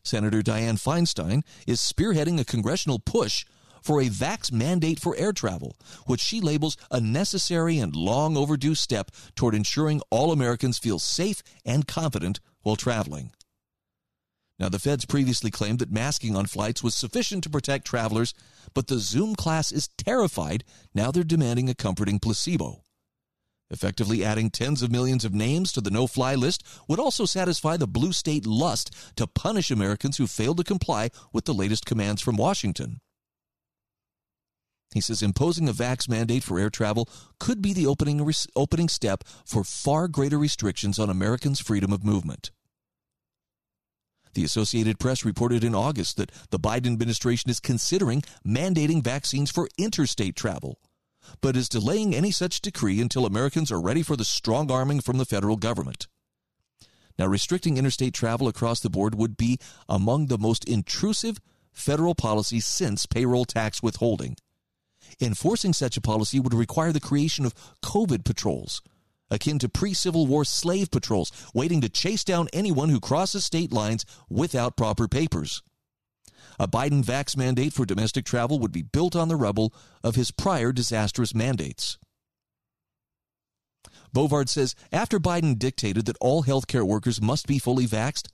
[0.03, 3.45] Senator Dianne Feinstein is spearheading a congressional push
[3.84, 5.75] for a vax mandate for air travel,
[6.05, 11.43] which she labels a necessary and long overdue step toward ensuring all Americans feel safe
[11.65, 13.31] and confident while traveling.
[14.59, 18.34] Now, the feds previously claimed that masking on flights was sufficient to protect travelers,
[18.73, 20.63] but the Zoom class is terrified.
[20.93, 22.84] Now they're demanding a comforting placebo.
[23.69, 27.75] Effectively adding tens of millions of names to the no fly list would also satisfy
[27.75, 32.21] the blue state lust to punish Americans who failed to comply with the latest commands
[32.21, 32.99] from Washington.
[34.93, 39.23] He says imposing a vax mandate for air travel could be the opening, opening step
[39.45, 42.51] for far greater restrictions on Americans' freedom of movement.
[44.33, 49.67] The Associated Press reported in August that the Biden administration is considering mandating vaccines for
[49.77, 50.79] interstate travel,
[51.41, 55.17] but is delaying any such decree until Americans are ready for the strong arming from
[55.17, 56.07] the federal government.
[57.17, 61.39] Now, restricting interstate travel across the board would be among the most intrusive
[61.71, 64.35] federal policies since payroll tax withholding.
[65.22, 68.82] Enforcing such a policy would require the creation of COVID patrols,
[69.30, 73.72] akin to pre Civil War slave patrols, waiting to chase down anyone who crosses state
[73.72, 75.61] lines without proper papers.
[76.59, 80.32] A Biden vax mandate for domestic travel would be built on the rubble of his
[80.32, 81.97] prior disastrous mandates.
[84.14, 88.28] Bovard says after Biden dictated that all healthcare workers must be fully vaxed,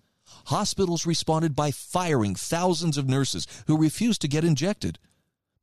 [0.48, 5.00] hospitals responded by firing thousands of nurses who refused to get injected.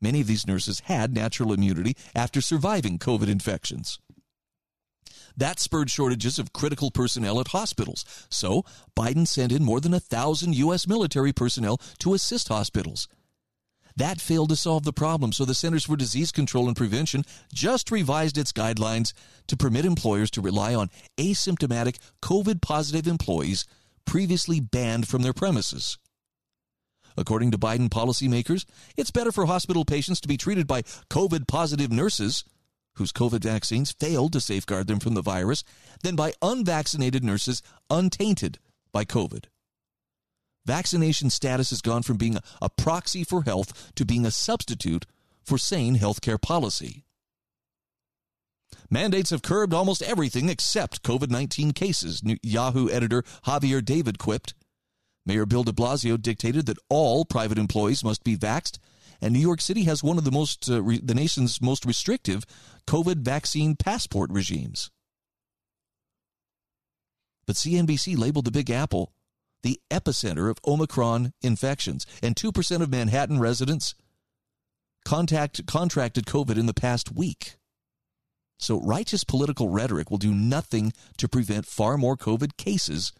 [0.00, 3.98] Many of these nurses had natural immunity after surviving COVID infections.
[5.36, 8.04] That spurred shortages of critical personnel at hospitals.
[8.30, 8.64] So,
[8.96, 10.86] Biden sent in more than a thousand U.S.
[10.86, 13.06] military personnel to assist hospitals.
[13.96, 17.90] That failed to solve the problem, so the Centers for Disease Control and Prevention just
[17.90, 19.14] revised its guidelines
[19.46, 23.64] to permit employers to rely on asymptomatic COVID positive employees
[24.04, 25.98] previously banned from their premises.
[27.16, 28.64] According to Biden policymakers,
[28.96, 32.44] it's better for hospital patients to be treated by COVID positive nurses
[32.96, 35.64] whose COVID vaccines failed to safeguard them from the virus
[36.02, 38.58] than by unvaccinated nurses untainted
[38.92, 39.44] by COVID.
[40.64, 45.06] Vaccination status has gone from being a proxy for health to being a substitute
[45.44, 47.04] for sane healthcare policy.
[48.90, 54.54] Mandates have curbed almost everything except COVID 19 cases, Yahoo editor Javier David quipped.
[55.26, 58.78] Mayor Bill de Blasio dictated that all private employees must be vaxed
[59.20, 62.44] and New York City has one of the most uh, re- the nation's most restrictive
[62.86, 64.90] COVID vaccine passport regimes.
[67.46, 69.12] But CNBC labeled the Big Apple
[69.62, 73.96] the epicenter of Omicron infections, and 2% of Manhattan residents
[75.04, 77.56] contact, contracted COVID in the past week.
[78.60, 83.12] So, righteous political rhetoric will do nothing to prevent far more COVID cases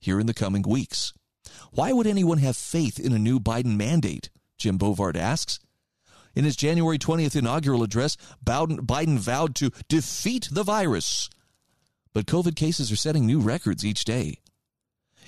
[0.00, 1.12] here in the coming weeks.
[1.70, 4.30] Why would anyone have faith in a new Biden mandate
[4.62, 5.58] Jim Bovard asks.
[6.36, 11.28] In his January 20th inaugural address, Biden vowed to defeat the virus.
[12.12, 14.38] But COVID cases are setting new records each day.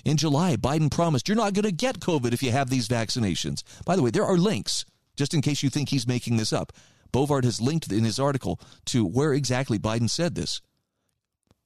[0.05, 3.63] In July, Biden promised you're not going to get COVID if you have these vaccinations.
[3.83, 4.85] By the way, there are links,
[5.17, 6.71] just in case you think he's making this up.
[7.11, 10.61] Bovard has linked in his article to where exactly Biden said this.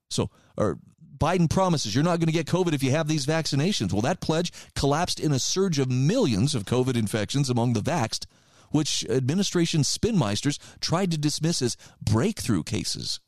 [0.10, 0.80] So, or
[1.20, 3.92] Biden promises you're not going to get COVID if you have these vaccinations.
[3.92, 8.26] Well, that pledge collapsed in a surge of millions of COVID infections among the vaxxed,
[8.72, 13.20] which administration spinmeisters tried to dismiss as breakthrough cases.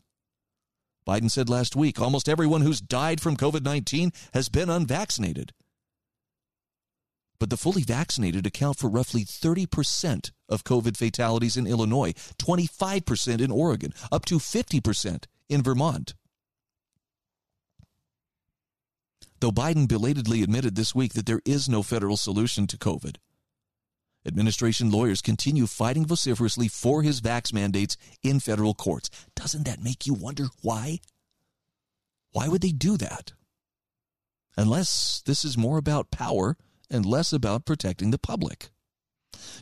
[1.06, 5.52] Biden said last week almost everyone who's died from COVID 19 has been unvaccinated.
[7.39, 13.50] But the fully vaccinated account for roughly 30% of COVID fatalities in Illinois, 25% in
[13.50, 16.14] Oregon, up to 50% in Vermont.
[19.42, 23.18] Though Biden belatedly admitted this week that there is no federal solution to COVID.
[24.26, 29.10] Administration lawyers continue fighting vociferously for his vax mandates in federal courts.
[29.36, 31.00] Doesn't that make you wonder why?
[32.32, 33.34] Why would they do that?
[34.56, 36.56] Unless this is more about power
[36.89, 38.70] and less about protecting the public.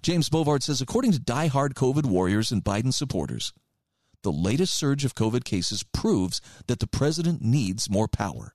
[0.01, 3.53] James Bovard says, according to die-hard COVID warriors and Biden supporters,
[4.23, 8.53] the latest surge of COVID cases proves that the president needs more power.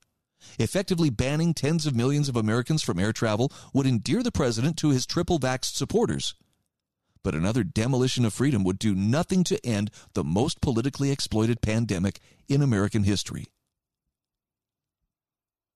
[0.59, 4.91] Effectively banning tens of millions of Americans from air travel would endear the president to
[4.91, 6.35] his triple vaxxed supporters.
[7.23, 12.21] But another demolition of freedom would do nothing to end the most politically exploited pandemic
[12.49, 13.47] in American history.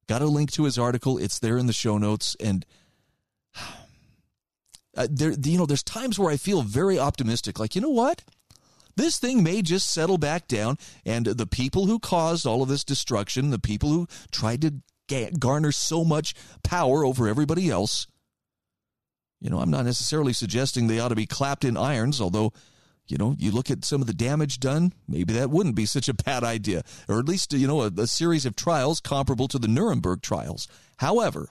[0.09, 1.19] Got a link to his article.
[1.19, 2.37] It's there in the show notes.
[2.41, 2.65] And
[4.97, 7.59] uh, there, you know, there's times where I feel very optimistic.
[7.59, 8.23] Like, you know what?
[8.99, 12.85] This thing may just settle back down, and the people who caused all of this
[12.85, 14.75] destruction, the people who tried to
[15.39, 18.07] garner so much power over everybody else,
[19.41, 22.53] you know, I'm not necessarily suggesting they ought to be clapped in irons, although,
[23.07, 26.09] you know, you look at some of the damage done, maybe that wouldn't be such
[26.09, 29.59] a bad idea, or at least, you know, a, a series of trials comparable to
[29.59, 30.69] the Nuremberg trials.
[30.99, 31.49] However,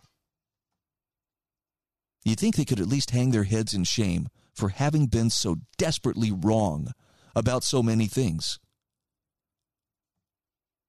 [2.28, 5.60] You'd think they could at least hang their heads in shame for having been so
[5.78, 6.91] desperately wrong
[7.38, 8.60] about so many things.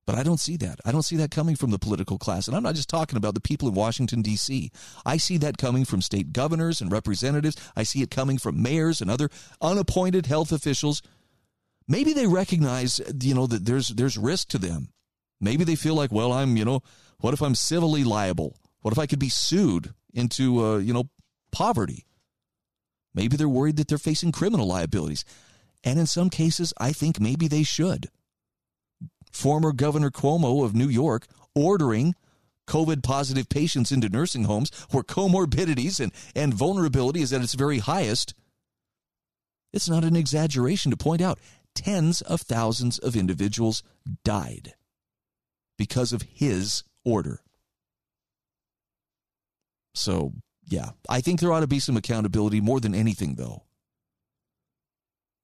[0.07, 0.80] But I don't see that.
[0.86, 2.49] I don't see that coming from the political class.
[2.49, 4.70] And I'm not just talking about the people in Washington, D.C.
[5.05, 7.57] I see that coming from state governors and representatives.
[7.76, 9.28] I see it coming from mayors and other
[9.61, 11.03] unappointed health officials.
[11.86, 14.88] Maybe they recognize, you know, that there's there's risk to them.
[15.42, 16.80] Maybe they feel like, well, I'm, you know,
[17.20, 18.57] what if I'm civilly liable?
[18.80, 21.11] What if I could be sued into, uh, you know,
[21.53, 22.07] poverty?
[23.14, 25.26] Maybe they're worried that they're facing criminal liabilities.
[25.84, 28.08] And in some cases, I think maybe they should
[29.32, 32.14] former Governor Cuomo of New York ordering
[32.66, 37.78] COVID positive patients into nursing homes where comorbidities and, and vulnerability is at its very
[37.78, 38.34] highest.
[39.72, 41.38] It's not an exaggeration to point out
[41.74, 43.82] tens of thousands of individuals
[44.24, 44.74] died
[45.76, 47.40] because of his order.
[49.94, 50.32] So,
[50.66, 53.64] yeah, I think there ought to be some accountability more than anything, though.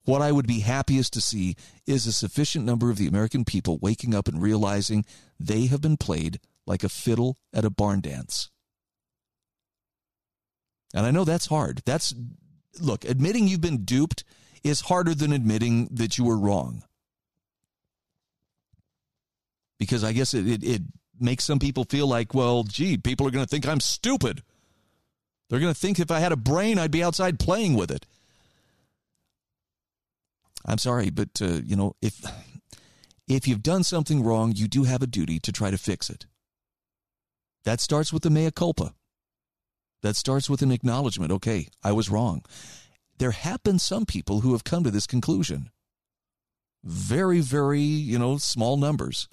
[0.05, 3.79] What I would be happiest to see is a sufficient number of the American people
[3.81, 5.05] waking up and realizing
[5.41, 8.51] they have been played like a fiddle at a barn dance.
[10.95, 11.83] And I know that's hard.
[11.85, 12.15] That's,
[12.81, 14.25] look, admitting you've been duped
[14.63, 16.85] is harder than admitting that you were wrong.
[19.79, 20.83] Because I guess it, it, it
[21.19, 24.43] makes some people feel like, well, gee, people are going to think I'm stupid.
[25.49, 28.07] They're going to think if I had a brain, I'd be outside playing with it.
[30.65, 32.25] I'm sorry, but uh, you know, if
[33.29, 36.27] if you've done something wrong, you do have a duty to try to fix it.
[37.65, 38.95] That starts with the mea culpa.
[40.03, 42.45] That starts with an acknowledgement, okay, I was wrong.
[43.19, 45.71] There have been some people who have come to this conclusion.
[46.83, 49.29] Very, very, you know, small numbers.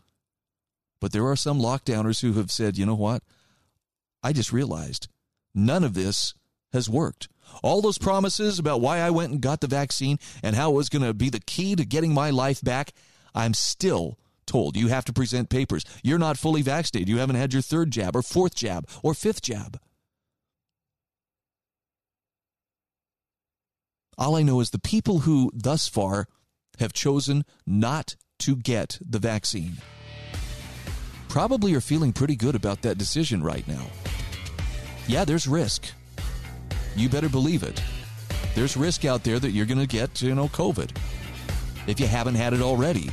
[1.01, 3.23] But there are some lockdowners who have said, you know what?
[4.23, 5.09] I just realized
[5.53, 6.33] none of this
[6.71, 7.27] has worked.
[7.63, 10.89] All those promises about why I went and got the vaccine and how it was
[10.89, 12.93] going to be the key to getting my life back,
[13.33, 15.85] I'm still told you have to present papers.
[16.03, 17.09] You're not fully vaccinated.
[17.09, 19.79] You haven't had your third jab or fourth jab or fifth jab.
[24.17, 26.27] All I know is the people who thus far
[26.79, 29.77] have chosen not to get the vaccine
[31.31, 33.85] probably are feeling pretty good about that decision right now.
[35.07, 35.85] Yeah, there's risk
[36.95, 37.81] you better believe it.
[38.55, 40.91] There's risk out there that you're going to get, you know, COVID
[41.87, 43.09] if you haven't had it already.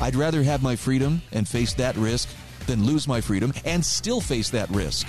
[0.00, 2.28] I'd rather have my freedom and face that risk
[2.66, 5.08] than lose my freedom and still face that risk.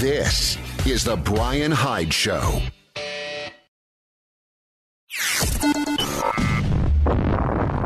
[0.00, 2.60] This is the Brian Hyde Show.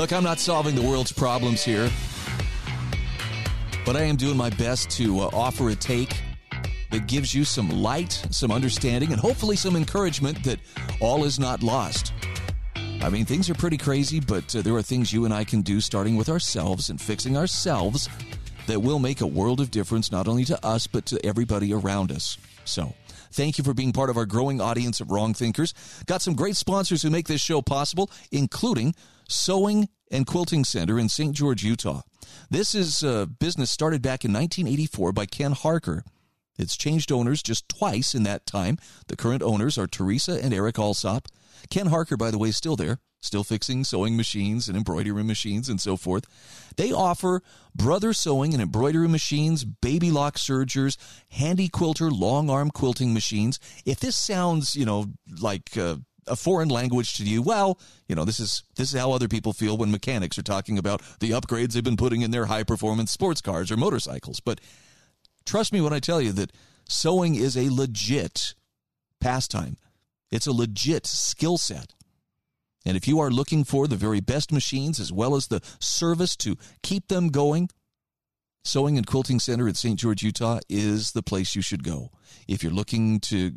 [0.00, 1.90] Look, I'm not solving the world's problems here,
[3.84, 6.22] but I am doing my best to uh, offer a take
[6.90, 10.58] that gives you some light, some understanding, and hopefully some encouragement that
[11.02, 12.14] all is not lost.
[13.02, 15.60] I mean, things are pretty crazy, but uh, there are things you and I can
[15.60, 18.08] do starting with ourselves and fixing ourselves
[18.68, 22.10] that will make a world of difference not only to us, but to everybody around
[22.10, 22.38] us.
[22.64, 22.94] So,
[23.32, 25.72] Thank you for being part of our growing audience of wrong thinkers.
[26.06, 28.94] Got some great sponsors who make this show possible, including
[29.30, 31.34] Sewing and Quilting Center in St.
[31.34, 32.02] George, Utah.
[32.50, 36.04] This is a business started back in 1984 by Ken Harker.
[36.58, 38.78] It's changed owners just twice in that time.
[39.06, 41.28] The current owners are Teresa and Eric Alsop.
[41.70, 45.68] Ken Harker, by the way, is still there, still fixing sewing machines and embroidery machines
[45.68, 46.26] and so forth.
[46.76, 47.42] They offer
[47.74, 50.98] brother sewing and embroidery machines, baby lock sergers,
[51.30, 53.58] handy quilter, long arm quilting machines.
[53.84, 55.06] If this sounds, you know,
[55.40, 55.96] like uh,
[56.30, 57.78] a foreign language to you, well,
[58.08, 61.02] you know, this is this is how other people feel when mechanics are talking about
[61.20, 64.40] the upgrades they've been putting in their high performance sports cars or motorcycles.
[64.40, 64.60] But
[65.44, 66.52] trust me when I tell you that
[66.88, 68.54] sewing is a legit
[69.20, 69.76] pastime.
[70.30, 71.94] It's a legit skill set.
[72.86, 76.34] And if you are looking for the very best machines as well as the service
[76.36, 77.68] to keep them going,
[78.64, 79.98] Sewing and Quilting Center at St.
[79.98, 82.10] George, Utah is the place you should go.
[82.46, 83.52] If you're looking to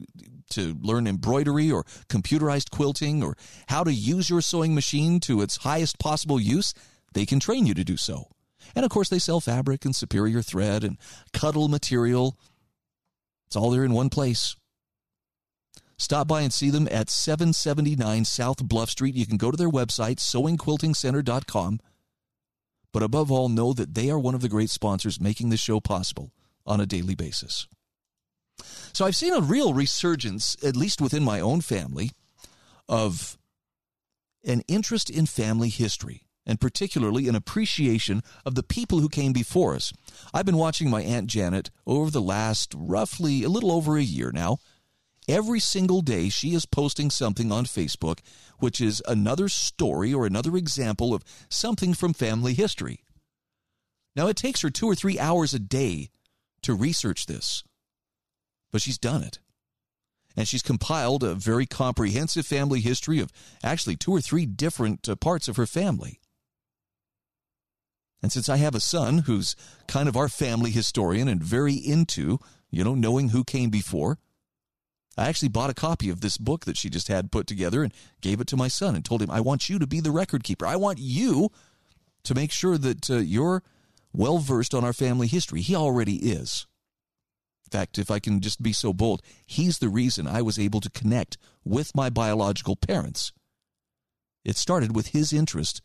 [0.54, 3.36] to learn embroidery or computerized quilting or
[3.68, 6.74] how to use your sewing machine to its highest possible use,
[7.14, 8.28] they can train you to do so.
[8.76, 10.98] And of course, they sell fabric and superior thread and
[11.32, 12.38] cuddle material.
[13.48, 14.56] It's all there in one place.
[15.98, 19.16] Stop by and see them at 779 South Bluff Street.
[19.16, 21.80] You can go to their website, sewingquiltingcenter.com.
[22.92, 25.80] But above all, know that they are one of the great sponsors making this show
[25.80, 26.32] possible
[26.66, 27.68] on a daily basis.
[28.94, 32.12] So I've seen a real resurgence, at least within my own family,
[32.88, 33.38] of
[34.44, 39.76] an interest in family history and particularly an appreciation of the people who came before
[39.76, 39.94] us.
[40.34, 44.32] I've been watching my Aunt Janet over the last roughly a little over a year
[44.34, 44.58] now.
[45.28, 48.20] Every single day, she is posting something on Facebook,
[48.60, 53.06] which is another story or another example of something from family history.
[54.16, 56.10] Now, it takes her two or three hours a day
[56.64, 57.64] to research this,
[58.74, 59.40] but she's done it.
[60.36, 63.32] And she's compiled a very comprehensive family history of
[63.64, 66.20] actually two or three different uh, parts of her family.
[68.24, 69.56] And since I have a son who's
[69.88, 72.40] kind of our family historian and very into,
[72.72, 74.18] you know, knowing who came before,
[75.16, 77.94] I actually bought a copy of this book that she just had put together and
[78.22, 80.44] gave it to my son and told him, I want you to be the record
[80.44, 80.66] keeper.
[80.66, 81.52] I want you
[82.24, 83.62] to make sure that uh, you're
[84.14, 85.62] well versed on our family history.
[85.62, 86.66] He already is.
[87.74, 90.92] Fact, if I can just be so bold, he's the reason I was able to
[90.92, 93.32] connect with my biological parents.
[94.46, 95.82] It started with his interest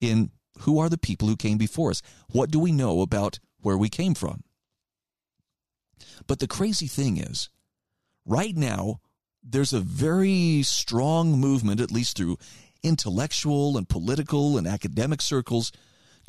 [0.00, 2.02] in who are the people who came before us?
[2.32, 4.42] What do we know about where we came from?
[6.26, 7.48] But the crazy thing is,
[8.26, 8.98] right now,
[9.40, 12.38] there's a very strong movement, at least through
[12.82, 15.70] intellectual and political and academic circles,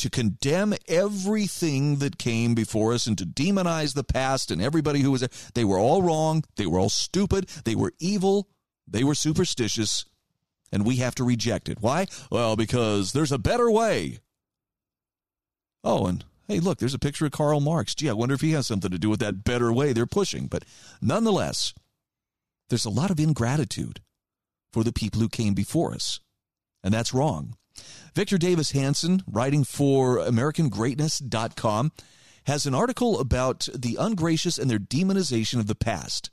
[0.02, 5.12] to condemn everything that came before us and to demonize the past and everybody who
[5.12, 5.30] was there.
[5.54, 6.44] They were all wrong.
[6.56, 7.50] They were all stupid.
[7.66, 8.50] They were evil.
[8.88, 10.06] They were superstitious
[10.72, 11.78] and we have to reject it.
[11.82, 12.08] Why?
[12.32, 14.20] Well, because there's a better way.
[15.84, 17.94] Oh, and hey, look, there's a picture of Karl Marx.
[17.94, 20.48] Gee, I wonder if he has something to do with that better way they're pushing.
[20.48, 20.64] But
[21.02, 21.74] nonetheless,
[22.70, 24.02] there's a lot of ingratitude
[24.72, 26.20] for the people who came before us,
[26.84, 27.56] and that's wrong.
[28.14, 31.92] Victor Davis Hanson, writing for AmericanGreatness.com,
[32.46, 36.32] has an article about the ungracious and their demonization of the past.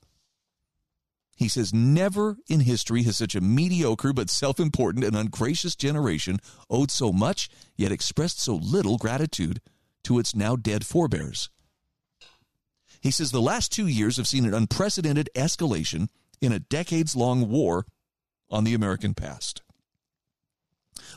[1.37, 6.39] He says, Never in history has such a mediocre but self important and ungracious generation
[6.69, 9.61] owed so much, yet expressed so little gratitude
[10.03, 11.49] to its now dead forebears.
[13.01, 16.09] He says, The last two years have seen an unprecedented escalation
[16.41, 17.87] in a decades long war
[18.51, 19.63] on the American past.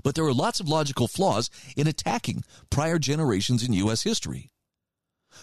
[0.04, 4.04] But there are lots of logical flaws in attacking prior generations in U.S.
[4.04, 4.50] history.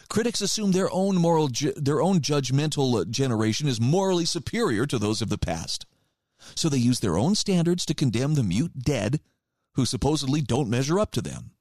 [0.09, 4.99] Critics assume their own moral, ju- their own judgmental uh, generation is morally superior to
[4.99, 5.87] those of the past.
[6.55, 9.21] So they use their own standards to condemn the mute dead
[9.75, 11.53] who supposedly don't measure up to them.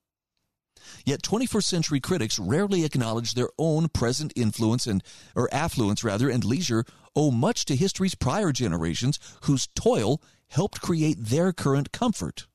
[1.05, 5.03] Yet 21st century critics rarely acknowledge their own present influence and
[5.35, 6.85] or affluence rather and leisure
[7.15, 12.47] owe much to history's prior generations whose toil helped create their current comfort.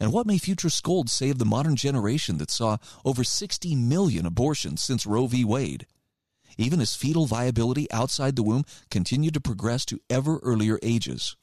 [0.00, 4.24] And what may future scolds say of the modern generation that saw over 60 million
[4.24, 5.44] abortions since Roe v.
[5.44, 5.86] Wade?
[6.56, 11.36] Even as fetal viability outside the womb continued to progress to ever earlier ages.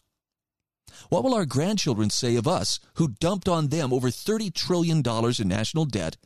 [1.09, 5.47] What will our grandchildren say of us who dumped on them over $30 trillion in
[5.47, 6.17] national debt,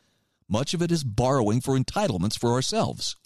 [0.47, 3.17] much of it is borrowing for entitlements for ourselves?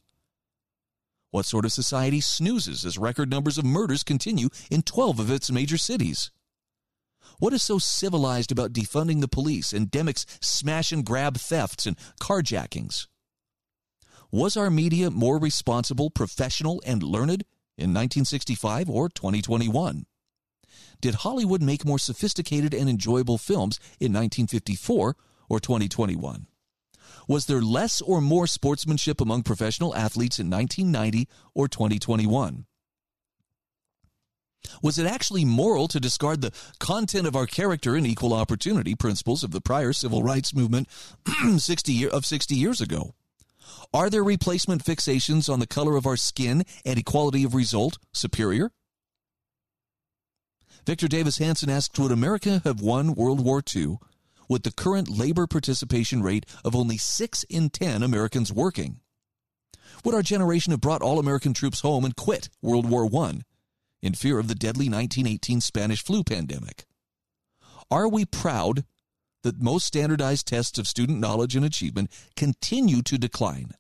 [1.30, 5.51] What sort of society snoozes as record numbers of murders continue in 12 of its
[5.51, 6.32] major cities?
[7.39, 13.07] What is so civilized about defunding the police, endemics smash and grab thefts and carjackings?
[14.32, 17.43] Was our media more responsible, professional, and learned
[17.78, 20.05] in 1965 or 2021?
[21.01, 25.15] Did Hollywood make more sophisticated and enjoyable films in 1954
[25.49, 26.47] or 2021?
[27.28, 32.65] Was there less or more sportsmanship among professional athletes in 1990 or 2021?
[34.82, 39.43] Was it actually moral to discard the content of our character and equal opportunity principles
[39.43, 40.88] of the prior civil rights movement
[41.57, 43.13] 60 year, of 60 years ago?
[43.93, 48.72] Are there replacement fixations on the color of our skin and equality of result superior?
[50.86, 53.97] Victor Davis Hanson asked Would America have won World War II
[54.47, 58.99] with the current labor participation rate of only 6 in 10 Americans working?
[60.03, 63.41] Would our generation have brought all American troops home and quit World War I
[64.01, 66.85] in fear of the deadly 1918 Spanish flu pandemic?
[67.91, 68.85] Are we proud
[69.43, 73.71] that most standardized tests of student knowledge and achievement continue to decline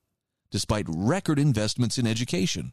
[0.51, 2.71] despite record investments in education?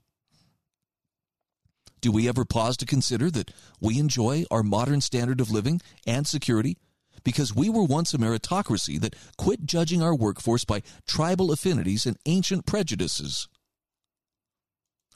[2.00, 6.26] Do we ever pause to consider that we enjoy our modern standard of living and
[6.26, 6.76] security
[7.24, 12.16] because we were once a meritocracy that quit judging our workforce by tribal affinities and
[12.26, 13.48] ancient prejudices?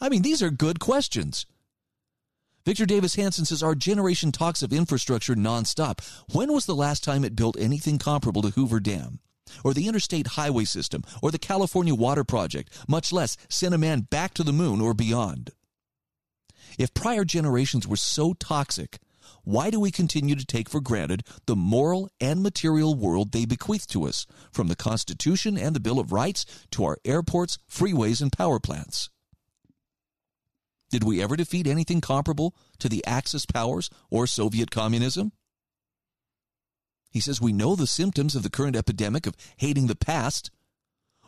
[0.00, 1.44] I mean, these are good questions.
[2.66, 6.00] Victor Davis Hanson says our generation talks of infrastructure nonstop.
[6.32, 9.20] When was the last time it built anything comparable to Hoover Dam?
[9.62, 14.00] Or the interstate highway system, or the California Water Project, much less send a man
[14.00, 15.52] back to the moon or beyond?
[16.76, 18.98] If prior generations were so toxic,
[19.44, 23.86] why do we continue to take for granted the moral and material world they bequeath
[23.90, 28.32] to us, from the Constitution and the Bill of Rights to our airports, freeways, and
[28.32, 29.08] power plants?
[30.90, 35.32] Did we ever defeat anything comparable to the Axis powers or Soviet communism?
[37.10, 40.50] He says we know the symptoms of the current epidemic of hating the past.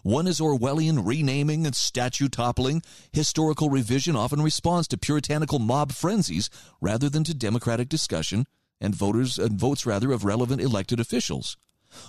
[0.03, 2.83] One is Orwellian renaming and statue toppling.
[3.13, 6.51] Historical revision often responds to puritanical mob frenzies
[6.81, 8.47] rather than to democratic discussion
[8.81, 11.57] and voters and votes rather of relevant elected officials.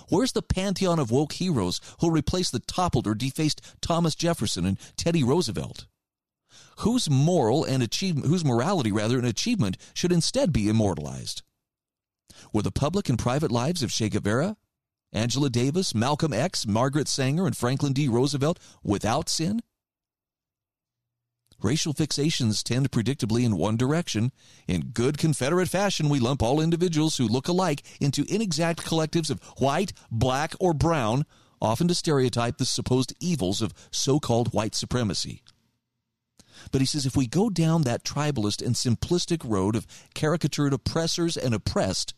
[0.08, 4.78] Where's the pantheon of woke heroes who'll replace the toppled or defaced Thomas Jefferson and
[4.96, 5.86] Teddy Roosevelt?
[6.80, 11.42] Whose moral and achievement, whose morality rather and achievement should instead be immortalized.
[12.52, 14.56] Were the public and private lives of Che Guevara,
[15.12, 18.08] Angela Davis, Malcolm X, Margaret Sanger, and Franklin D.
[18.08, 19.60] Roosevelt without sin?
[21.62, 24.32] Racial fixations tend predictably in one direction.
[24.66, 29.42] In good Confederate fashion, we lump all individuals who look alike into inexact collectives of
[29.58, 31.26] white, black, or brown,
[31.60, 35.42] often to stereotype the supposed evils of so called white supremacy.
[36.72, 41.36] But he says if we go down that tribalist and simplistic road of caricatured oppressors
[41.36, 42.14] and oppressed,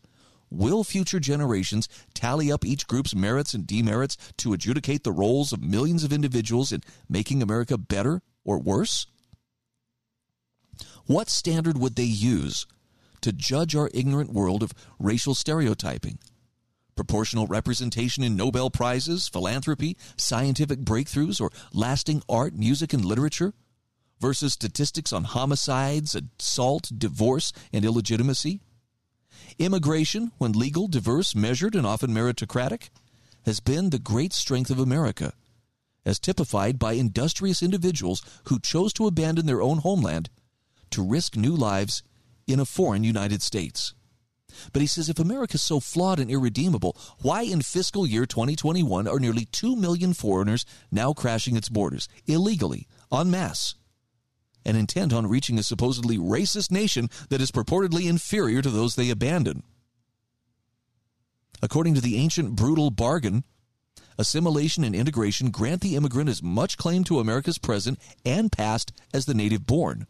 [0.49, 5.63] will future generations tally up each group's merits and demerits to adjudicate the roles of
[5.63, 9.07] millions of individuals in making America better or worse?
[11.05, 12.65] What standard would they use
[13.21, 16.19] to judge our ignorant world of racial stereotyping?
[16.95, 23.53] Proportional representation in Nobel Prizes, philanthropy, scientific breakthroughs, or lasting art, music, and literature?
[24.23, 28.61] Versus statistics on homicides, assault, divorce, and illegitimacy.
[29.59, 32.89] Immigration, when legal, diverse, measured, and often meritocratic,
[33.45, 35.33] has been the great strength of America,
[36.05, 40.29] as typified by industrious individuals who chose to abandon their own homeland
[40.89, 42.01] to risk new lives
[42.47, 43.93] in a foreign United States.
[44.71, 49.05] But he says if America is so flawed and irredeemable, why in fiscal year 2021
[49.05, 53.75] are nearly 2 million foreigners now crashing its borders illegally, en masse?
[54.65, 59.09] And intent on reaching a supposedly racist nation that is purportedly inferior to those they
[59.09, 59.63] abandon.
[61.61, 63.43] According to the ancient brutal bargain,
[64.17, 69.25] assimilation and integration grant the immigrant as much claim to America's present and past as
[69.25, 70.07] the native born.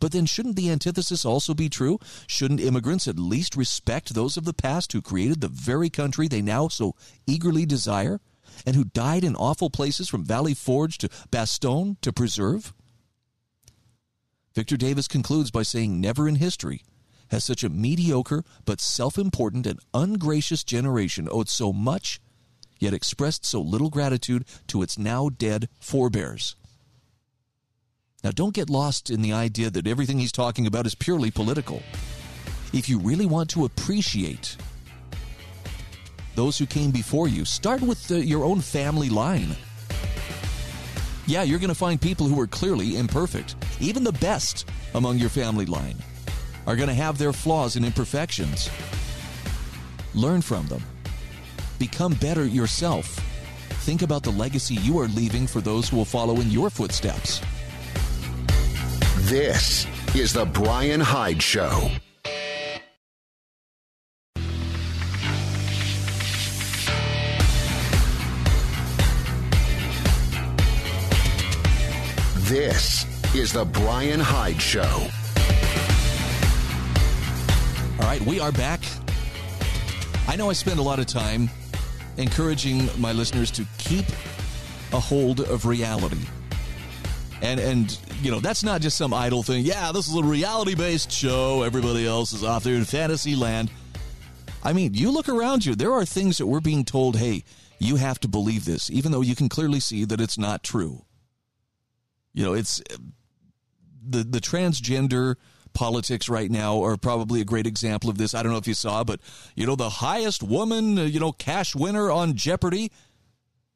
[0.00, 1.98] But then shouldn't the antithesis also be true?
[2.26, 6.40] Shouldn't immigrants at least respect those of the past who created the very country they
[6.40, 6.94] now so
[7.26, 8.20] eagerly desire
[8.64, 12.72] and who died in awful places from Valley Forge to Bastogne to preserve?
[14.54, 16.82] Victor Davis concludes by saying, Never in history
[17.28, 22.20] has such a mediocre but self important and ungracious generation owed so much,
[22.78, 26.54] yet expressed so little gratitude to its now dead forebears.
[28.22, 31.82] Now, don't get lost in the idea that everything he's talking about is purely political.
[32.72, 34.56] If you really want to appreciate
[36.34, 39.56] those who came before you, start with the, your own family line.
[41.26, 43.56] Yeah, you're going to find people who are clearly imperfect.
[43.80, 45.96] Even the best among your family line
[46.66, 48.68] are going to have their flaws and imperfections.
[50.14, 50.82] Learn from them.
[51.78, 53.06] Become better yourself.
[53.84, 57.40] Think about the legacy you are leaving for those who will follow in your footsteps.
[59.20, 61.90] This is The Brian Hyde Show.
[72.54, 75.08] This is The Brian Hyde Show.
[77.98, 78.80] All right, we are back.
[80.28, 81.50] I know I spend a lot of time
[82.16, 84.06] encouraging my listeners to keep
[84.92, 86.24] a hold of reality.
[87.42, 89.64] And and you know, that's not just some idle thing.
[89.64, 91.64] Yeah, this is a reality-based show.
[91.64, 93.68] Everybody else is off there in fantasy land.
[94.62, 97.42] I mean, you look around you, there are things that we're being told, "Hey,
[97.80, 101.04] you have to believe this," even though you can clearly see that it's not true.
[102.34, 102.82] You know, it's
[104.06, 105.36] the the transgender
[105.72, 108.34] politics right now are probably a great example of this.
[108.34, 109.20] I don't know if you saw, but
[109.54, 112.92] you know, the highest woman, uh, you know, cash winner on Jeopardy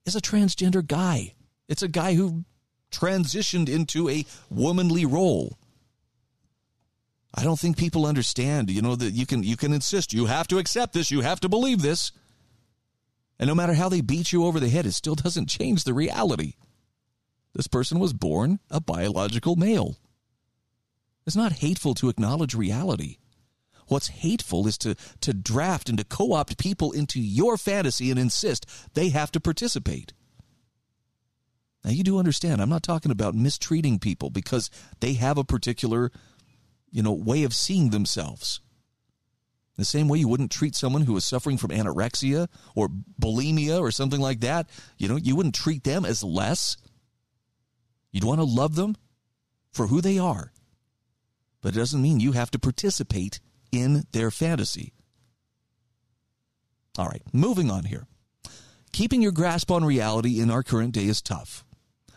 [0.04, 1.34] is a transgender guy.
[1.68, 2.44] It's a guy who
[2.90, 5.59] transitioned into a womanly role.
[7.34, 10.48] I don't think people understand, you know, that you can you can insist you have
[10.48, 12.12] to accept this, you have to believe this.
[13.38, 15.94] And no matter how they beat you over the head, it still doesn't change the
[15.94, 16.54] reality.
[17.59, 19.96] This person was born a biological male.
[21.26, 23.16] It's not hateful to acknowledge reality.
[23.88, 28.18] What's hateful is to, to draft and to co opt people into your fantasy and
[28.18, 30.12] insist they have to participate.
[31.84, 36.12] Now, you do understand, I'm not talking about mistreating people because they have a particular,
[36.92, 38.61] you know, way of seeing themselves.
[39.76, 42.46] The same way you wouldn't treat someone who is suffering from anorexia
[42.76, 42.88] or
[43.20, 46.76] bulimia or something like that, you know, you wouldn't treat them as less.
[48.11, 48.96] You'd want to love them
[49.72, 50.52] for who they are.
[51.61, 53.40] But it doesn't mean you have to participate
[53.72, 54.92] in their fantasy.
[56.96, 58.06] All right, moving on here.
[58.92, 61.64] Keeping your grasp on reality in our current day is tough.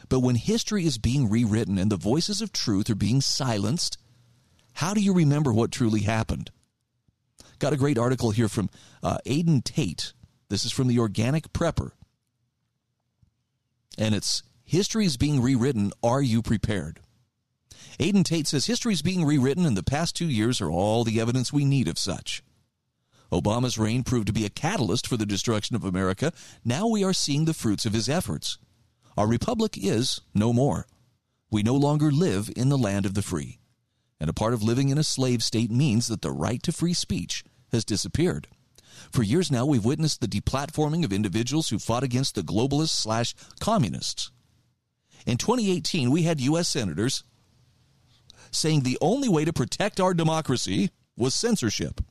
[0.09, 3.97] But when history is being rewritten and the voices of truth are being silenced,
[4.73, 6.51] how do you remember what truly happened?
[7.59, 8.69] Got a great article here from
[9.03, 10.13] uh, Aden Tate.
[10.49, 11.91] This is from the Organic Prepper.
[13.97, 14.41] And it's
[14.71, 15.91] History is being rewritten.
[16.01, 17.01] Are you prepared?
[17.99, 21.19] Aden Tate says history is being rewritten, and the past two years are all the
[21.19, 22.41] evidence we need of such.
[23.33, 26.31] Obama's reign proved to be a catalyst for the destruction of America.
[26.63, 28.59] Now we are seeing the fruits of his efforts.
[29.17, 30.87] Our republic is no more.
[31.49, 33.59] We no longer live in the land of the free.
[34.21, 36.93] And a part of living in a slave state means that the right to free
[36.93, 37.43] speech
[37.73, 38.47] has disappeared.
[39.11, 43.35] For years now, we've witnessed the deplatforming of individuals who fought against the globalists slash
[43.59, 44.31] communists.
[45.25, 46.67] In 2018, we had U.S.
[46.67, 47.23] senators
[48.51, 52.01] saying the only way to protect our democracy was censorship.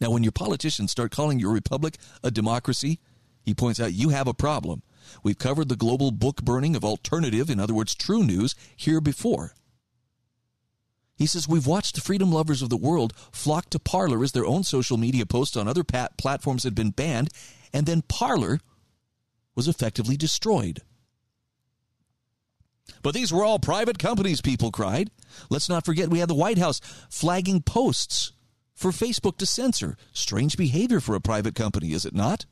[0.00, 3.00] Now, when your politicians start calling your republic a democracy,
[3.42, 4.82] he points out you have a problem.
[5.22, 9.54] We've covered the global book burning of alternative, in other words, true news, here before.
[11.16, 14.44] He says, We've watched the freedom lovers of the world flock to Parler as their
[14.44, 17.30] own social media posts on other pat- platforms had been banned,
[17.72, 18.60] and then Parler
[19.54, 20.82] was effectively destroyed.
[23.02, 25.10] But these were all private companies, people cried.
[25.50, 26.80] Let's not forget we had the White House
[27.10, 28.32] flagging posts
[28.74, 29.96] for Facebook to censor.
[30.12, 32.46] Strange behavior for a private company, is it not?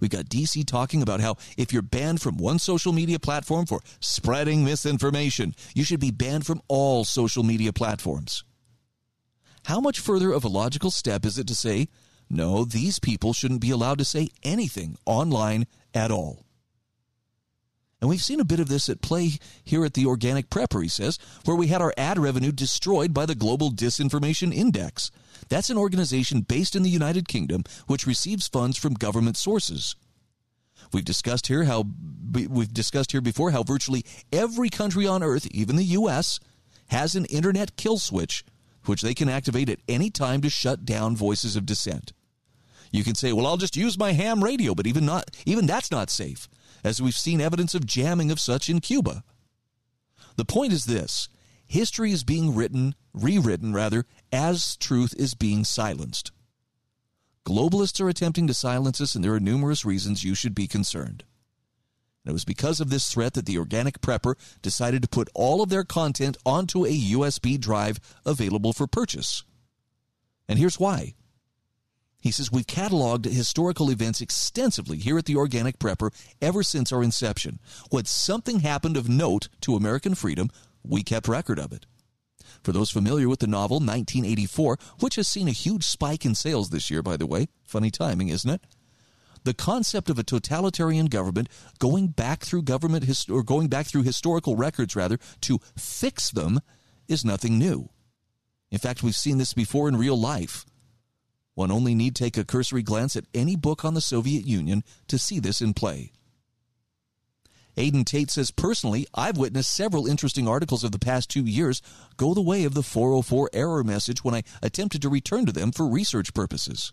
[0.00, 3.80] We've got DC talking about how if you're banned from one social media platform for
[4.00, 8.44] spreading misinformation, you should be banned from all social media platforms.
[9.66, 11.88] How much further of a logical step is it to say,
[12.28, 16.46] no, these people shouldn't be allowed to say anything online at all?
[18.02, 20.88] And we've seen a bit of this at play here at the Organic Prepper, he
[20.88, 25.12] says, where we had our ad revenue destroyed by the Global Disinformation Index.
[25.48, 29.94] That's an organization based in the United Kingdom which receives funds from government sources.
[30.92, 31.84] We've discussed here how
[32.32, 36.40] we've discussed here before how virtually every country on earth, even the US,
[36.88, 38.44] has an internet kill switch
[38.84, 42.12] which they can activate at any time to shut down voices of dissent.
[42.90, 45.92] You can say, "Well, I'll just use my ham radio," but even not even that's
[45.92, 46.48] not safe,
[46.84, 49.24] as we've seen evidence of jamming of such in Cuba.
[50.36, 51.28] The point is this
[51.66, 56.32] history is being written, rewritten rather, as truth is being silenced.
[57.44, 61.24] Globalists are attempting to silence us, and there are numerous reasons you should be concerned.
[62.24, 65.60] And it was because of this threat that the Organic Prepper decided to put all
[65.60, 69.42] of their content onto a USB drive available for purchase.
[70.48, 71.14] And here's why.
[72.22, 77.02] He says, We've cataloged historical events extensively here at the Organic Prepper ever since our
[77.02, 77.58] inception.
[77.90, 80.48] When something happened of note to American freedom,
[80.84, 81.84] we kept record of it.
[82.62, 86.70] For those familiar with the novel 1984, which has seen a huge spike in sales
[86.70, 88.62] this year, by the way, funny timing, isn't it?
[89.42, 91.48] The concept of a totalitarian government
[91.80, 96.60] going back through government hist- or going back through historical records rather to fix them
[97.08, 97.88] is nothing new.
[98.70, 100.64] In fact, we've seen this before in real life.
[101.54, 105.18] One only need take a cursory glance at any book on the Soviet Union to
[105.18, 106.12] see this in play.
[107.76, 111.80] Aden Tate says, personally, I've witnessed several interesting articles of the past two years
[112.16, 115.72] go the way of the 404 error message when I attempted to return to them
[115.72, 116.92] for research purposes.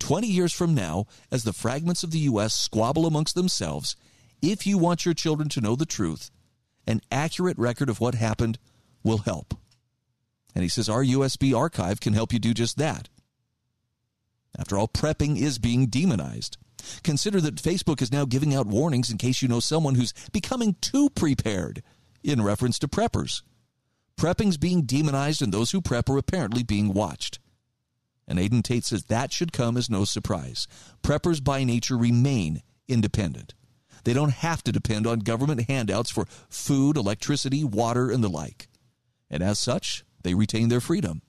[0.00, 2.52] 20 years from now, as the fragments of the U.S.
[2.52, 3.96] squabble amongst themselves,
[4.42, 6.30] if you want your children to know the truth,
[6.86, 8.58] an accurate record of what happened
[9.02, 9.54] will help.
[10.54, 13.08] And he says our USB archive can help you do just that.
[14.58, 16.56] After all, prepping is being demonized.
[17.02, 20.76] Consider that Facebook is now giving out warnings in case you know someone who's becoming
[20.80, 21.82] too prepared
[22.22, 23.42] in reference to preppers.
[24.16, 27.40] Prepping's being demonized, and those who prep are apparently being watched.
[28.28, 30.66] And Aden Tate says that should come as no surprise.
[31.02, 33.54] Preppers by nature remain independent.
[34.04, 38.68] They don't have to depend on government handouts for food, electricity, water, and the like.
[39.30, 41.22] and as such, they retain their freedom.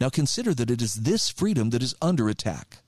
[0.00, 2.78] Now consider that it is this freedom that is under attack.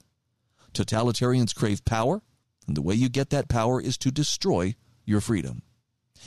[0.72, 2.22] Totalitarians crave power,
[2.66, 4.74] and the way you get that power is to destroy
[5.05, 5.62] your freedom.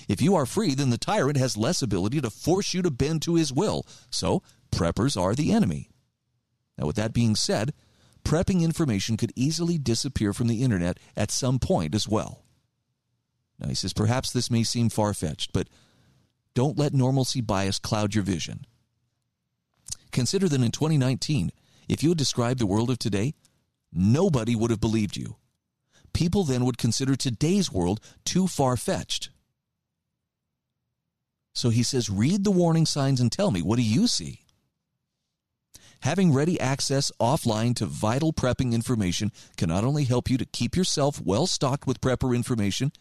[0.08, 3.22] If you are free, then the tyrant has less ability to force you to bend
[3.24, 3.86] to his will.
[4.10, 5.90] So, preppers are the enemy.
[6.78, 7.74] Now, with that being said,
[8.26, 12.44] prepping information could easily disappear from the internet at some point as well.
[13.60, 15.70] Now, he says perhaps this may seem far fetched, but
[16.54, 18.66] don't let normalcy bias cloud your vision.
[20.14, 21.52] Consider that in 2019,
[21.90, 23.34] if you had described the world of today,
[23.92, 25.36] nobody would have believed you.
[26.14, 29.32] People then would consider today's world too far fetched.
[31.56, 34.42] So he says, read the warning signs and tell me, what do you see?
[36.02, 40.76] Having ready access offline to vital prepping information can not only help you to keep
[40.76, 42.92] yourself well stocked with prepper information,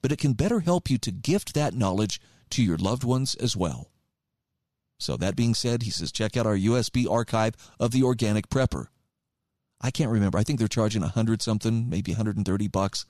[0.00, 3.56] but it can better help you to gift that knowledge to your loved ones as
[3.56, 3.90] well.
[4.98, 8.86] So, that being said, he says, check out our USB archive of the Organic Prepper.
[9.80, 10.38] I can't remember.
[10.38, 13.04] I think they're charging a hundred something, maybe 130 bucks.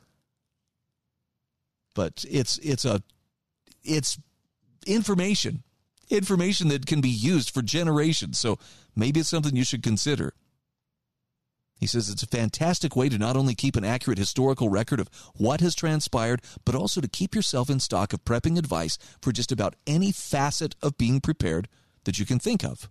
[1.94, 3.02] But it's it's a
[3.82, 4.18] it's
[4.86, 5.62] information,
[6.10, 8.38] information that can be used for generations.
[8.38, 8.58] So
[8.94, 10.34] maybe it's something you should consider.
[11.78, 15.10] He says it's a fantastic way to not only keep an accurate historical record of
[15.34, 19.52] what has transpired, but also to keep yourself in stock of prepping advice for just
[19.52, 21.68] about any facet of being prepared
[22.04, 22.88] that you can think of.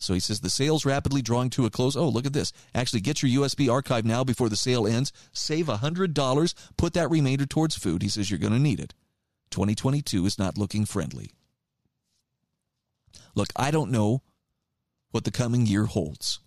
[0.00, 1.96] So he says the sale's rapidly drawing to a close.
[1.96, 2.52] Oh, look at this.
[2.74, 5.12] Actually, get your USB archive now before the sale ends.
[5.32, 6.54] Save $100.
[6.76, 8.02] Put that remainder towards food.
[8.02, 8.94] He says you're going to need it.
[9.50, 11.32] 2022 is not looking friendly.
[13.34, 14.22] Look, I don't know
[15.10, 16.40] what the coming year holds.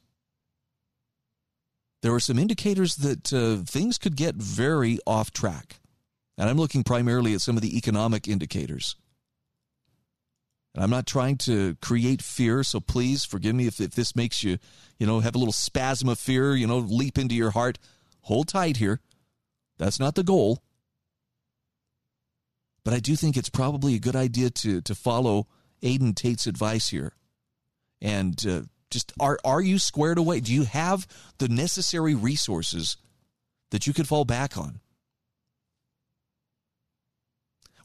[2.01, 5.79] There are some indicators that uh, things could get very off track.
[6.37, 8.95] And I'm looking primarily at some of the economic indicators.
[10.73, 14.41] And I'm not trying to create fear, so please forgive me if, if this makes
[14.41, 14.57] you,
[14.97, 17.77] you know, have a little spasm of fear, you know, leap into your heart.
[18.21, 19.01] Hold tight here.
[19.77, 20.63] That's not the goal.
[22.83, 25.47] But I do think it's probably a good idea to to follow
[25.83, 27.13] Aden Tate's advice here.
[28.01, 30.39] And uh, just are are you squared away?
[30.39, 31.07] Do you have
[31.37, 32.97] the necessary resources
[33.71, 34.79] that you could fall back on?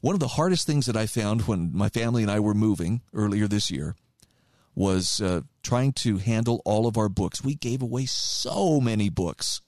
[0.01, 3.01] One of the hardest things that I found when my family and I were moving
[3.13, 3.95] earlier this year
[4.75, 7.43] was uh, trying to handle all of our books.
[7.43, 9.61] We gave away so many books.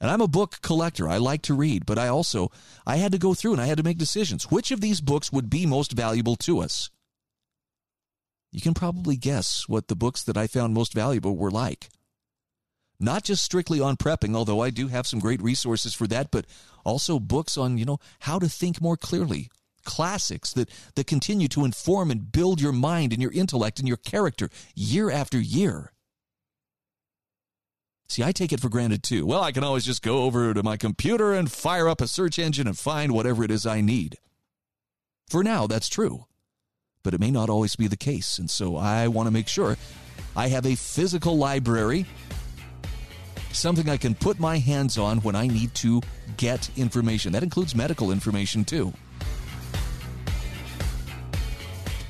[0.00, 1.08] And I'm a book collector.
[1.08, 2.50] I like to read, but I also
[2.86, 4.50] I had to go through and I had to make decisions.
[4.50, 6.90] Which of these books would be most valuable to us?
[8.52, 11.90] You can probably guess what the books that I found most valuable were like
[13.00, 16.46] not just strictly on prepping, although I do have some great resources for that, but
[16.84, 19.48] also books on, you know, how to think more clearly.
[19.84, 23.96] Classics that, that continue to inform and build your mind and your intellect and your
[23.96, 25.92] character year after year.
[28.08, 29.26] See, I take it for granted too.
[29.26, 32.38] Well, I can always just go over to my computer and fire up a search
[32.38, 34.18] engine and find whatever it is I need.
[35.28, 36.24] For now, that's true.
[37.02, 38.38] But it may not always be the case.
[38.38, 39.76] And so I want to make sure
[40.34, 42.06] I have a physical library
[43.52, 46.00] something I can put my hands on when I need to
[46.36, 47.32] get information.
[47.32, 48.92] That includes medical information too.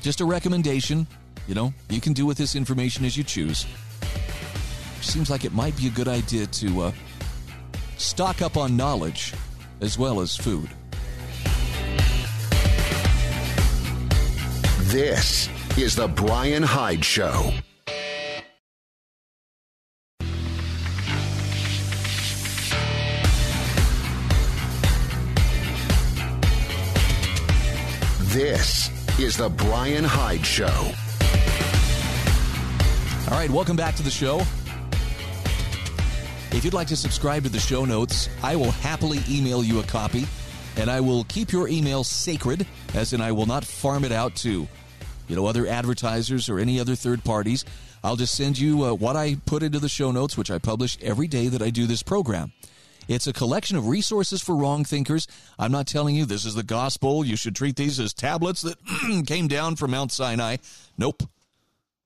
[0.01, 1.07] Just a recommendation.
[1.47, 3.65] You know, you can do with this information as you choose.
[5.01, 6.91] Seems like it might be a good idea to uh,
[7.97, 9.33] stock up on knowledge
[9.81, 10.69] as well as food.
[14.89, 17.51] This is the Bryan Hyde Show.
[28.31, 28.89] This
[29.19, 30.65] is the Bryan Hyde Show.
[33.27, 34.41] All right, welcome back to the show.
[36.51, 39.83] If you'd like to subscribe to the show notes, I will happily email you a
[39.83, 40.25] copy,
[40.77, 44.35] and I will keep your email sacred, as in I will not farm it out
[44.37, 44.67] to,
[45.27, 47.65] you know, other advertisers or any other third parties.
[48.03, 50.97] I'll just send you uh, what I put into the show notes, which I publish
[51.03, 52.51] every day that I do this program.
[53.07, 55.27] It's a collection of resources for wrong thinkers.
[55.59, 57.23] I'm not telling you this is the gospel.
[57.23, 58.77] You should treat these as tablets that
[59.27, 60.57] came down from Mount Sinai.
[60.97, 61.23] Nope.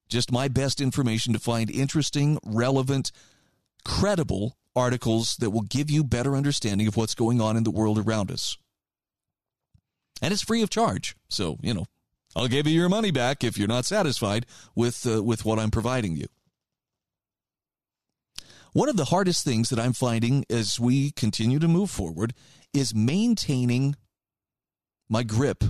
[0.09, 3.11] Just my best information to find interesting, relevant,
[3.85, 7.99] credible articles that will give you better understanding of what's going on in the world
[7.99, 8.57] around us.
[10.21, 11.15] And it's free of charge.
[11.29, 11.85] So, you know,
[12.35, 15.71] I'll give you your money back if you're not satisfied with uh, with what I'm
[15.71, 16.27] providing you.
[18.71, 22.33] One of the hardest things that I'm finding as we continue to move forward
[22.73, 23.95] is maintaining
[25.07, 25.63] my grip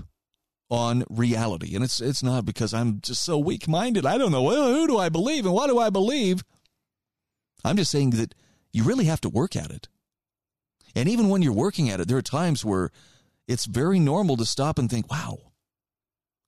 [0.69, 1.75] on reality.
[1.75, 4.05] And it's it's not because I'm just so weak minded.
[4.05, 6.43] I don't know who do I believe and what do I believe.
[7.63, 8.35] I'm just saying that
[8.71, 9.87] you really have to work at it.
[10.95, 12.91] And even when you're working at it, there are times where
[13.47, 15.53] it's very normal to stop and think, "Wow,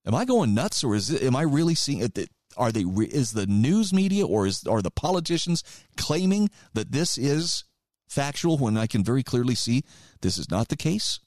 [0.05, 2.29] am I going nuts, or is it, am I really seeing it?
[2.57, 2.83] Are they?
[2.83, 5.63] Is the news media or is are the politicians
[5.97, 7.63] claiming that this is
[8.07, 9.83] factual when I can very clearly see
[10.21, 11.19] this is not the case?"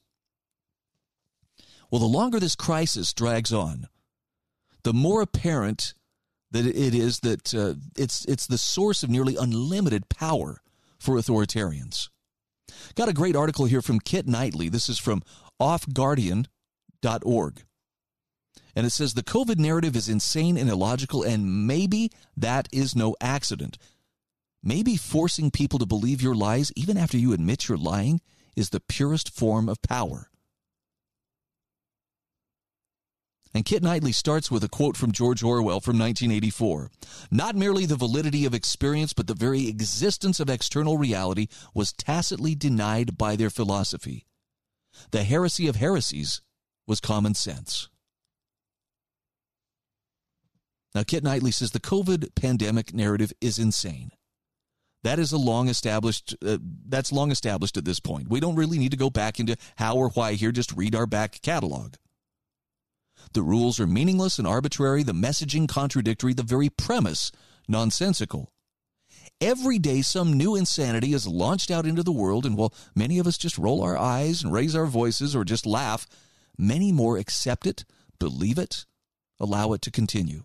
[1.91, 3.89] Well, the longer this crisis drags on,
[4.85, 5.95] the more apparent
[6.51, 10.61] that it is that uh, it's it's the source of nearly unlimited power
[10.99, 12.09] for authoritarians.
[12.95, 14.69] Got a great article here from Kit Knightley.
[14.69, 15.23] This is from
[15.61, 17.63] offguardian.org.
[18.75, 23.17] And it says the COVID narrative is insane and illogical, and maybe that is no
[23.21, 23.79] accident.
[24.63, 28.21] Maybe forcing people to believe your lies, even after you admit you're lying,
[28.57, 30.31] is the purest form of power.
[33.55, 36.91] And Kit Knightley starts with a quote from George Orwell from 1984.
[37.31, 42.55] Not merely the validity of experience, but the very existence of external reality was tacitly
[42.55, 44.27] denied by their philosophy.
[45.11, 46.43] The heresy of heresies
[46.87, 47.89] was common sense.
[50.95, 54.11] Now, Kit Knightley says the COVID pandemic narrative is insane.
[55.05, 56.35] That is a long established.
[56.45, 58.29] Uh, that's long established at this point.
[58.29, 60.51] We don't really need to go back into how or why here.
[60.51, 61.95] Just read our back catalog.
[63.33, 67.31] The rules are meaningless and arbitrary, the messaging contradictory, the very premise
[67.69, 68.53] nonsensical.
[69.41, 73.27] Every day, some new insanity is launched out into the world, and while many of
[73.27, 76.07] us just roll our eyes and raise our voices or just laugh,
[76.57, 77.85] many more accept it,
[78.19, 78.85] believe it,
[79.39, 80.45] allow it to continue.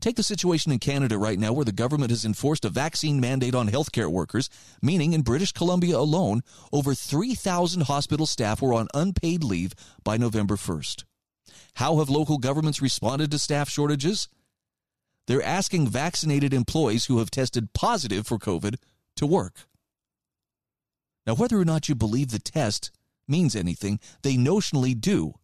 [0.00, 3.54] Take the situation in Canada right now where the government has enforced a vaccine mandate
[3.54, 4.50] on healthcare workers,
[4.82, 6.42] meaning in British Columbia alone,
[6.72, 11.04] over 3,000 hospital staff were on unpaid leave by November 1st.
[11.78, 14.26] How have local governments responded to staff shortages?
[15.28, 18.78] They're asking vaccinated employees who have tested positive for COVID
[19.14, 19.68] to work.
[21.24, 22.90] Now, whether or not you believe the test
[23.28, 25.34] means anything, they notionally do.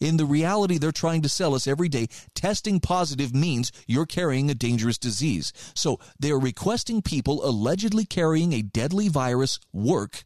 [0.00, 4.50] In the reality they're trying to sell us every day, testing positive means you're carrying
[4.50, 5.52] a dangerous disease.
[5.76, 10.24] So they are requesting people allegedly carrying a deadly virus work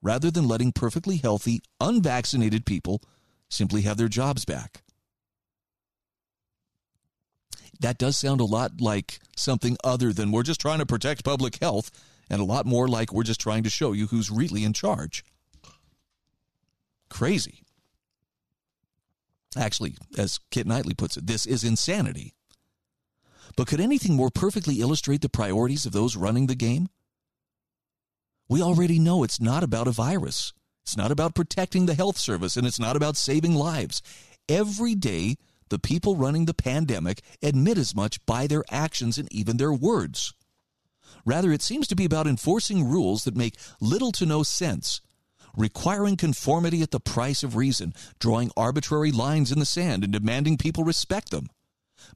[0.00, 3.02] rather than letting perfectly healthy, unvaccinated people
[3.50, 4.82] simply have their jobs back.
[7.80, 11.58] That does sound a lot like something other than we're just trying to protect public
[11.60, 11.90] health,
[12.28, 15.24] and a lot more like we're just trying to show you who's really in charge.
[17.08, 17.62] Crazy.
[19.56, 22.34] Actually, as Kit Knightley puts it, this is insanity.
[23.56, 26.88] But could anything more perfectly illustrate the priorities of those running the game?
[28.48, 30.52] We already know it's not about a virus.
[30.90, 34.02] It's not about protecting the health service and it's not about saving lives.
[34.48, 35.36] Every day,
[35.68, 40.34] the people running the pandemic admit as much by their actions and even their words.
[41.24, 45.00] Rather, it seems to be about enforcing rules that make little to no sense,
[45.56, 50.58] requiring conformity at the price of reason, drawing arbitrary lines in the sand and demanding
[50.58, 51.50] people respect them,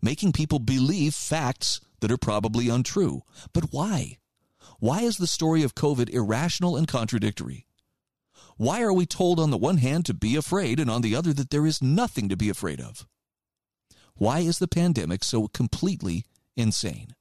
[0.02, 3.22] making people believe facts that are probably untrue.
[3.52, 4.18] But why?
[4.80, 7.66] Why is the story of COVID irrational and contradictory?
[8.56, 11.32] Why are we told on the one hand to be afraid and on the other
[11.32, 13.06] that there is nothing to be afraid of?
[14.14, 16.24] Why is the pandemic so completely
[16.56, 17.14] insane?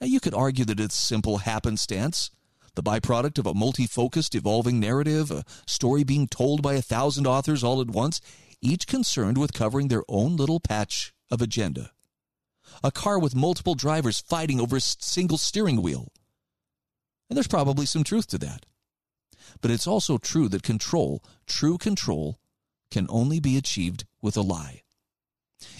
[0.00, 2.30] Now, you could argue that it's simple happenstance,
[2.74, 7.26] the byproduct of a multi focused, evolving narrative, a story being told by a thousand
[7.26, 8.20] authors all at once,
[8.60, 11.92] each concerned with covering their own little patch of agenda.
[12.82, 16.12] A car with multiple drivers fighting over a single steering wheel.
[17.28, 18.66] And there's probably some truth to that.
[19.64, 22.38] But it's also true that control, true control,
[22.90, 24.82] can only be achieved with a lie.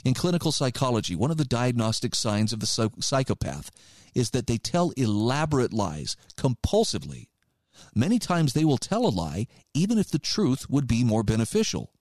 [0.06, 3.70] In clinical psychology, one of the diagnostic signs of the psychopath
[4.15, 7.28] is that they tell elaborate lies compulsively.
[7.94, 11.93] Many times they will tell a lie even if the truth would be more beneficial.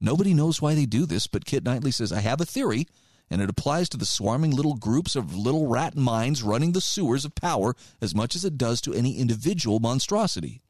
[0.00, 2.86] Nobody knows why they do this, but Kit Knightley says, I have a theory
[3.30, 7.24] and it applies to the swarming little groups of little rat minds running the sewers
[7.24, 10.62] of power as much as it does to any individual monstrosity.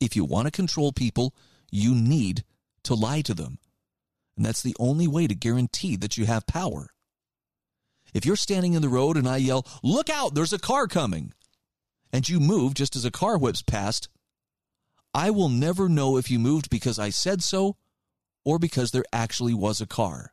[0.00, 1.34] If you want to control people,
[1.70, 2.44] you need
[2.84, 3.58] to lie to them.
[4.36, 6.90] And that's the only way to guarantee that you have power.
[8.14, 11.32] If you're standing in the road and I yell, Look out, there's a car coming,
[12.12, 14.08] and you move just as a car whips past,
[15.12, 17.76] I will never know if you moved because I said so
[18.44, 20.32] or because there actually was a car.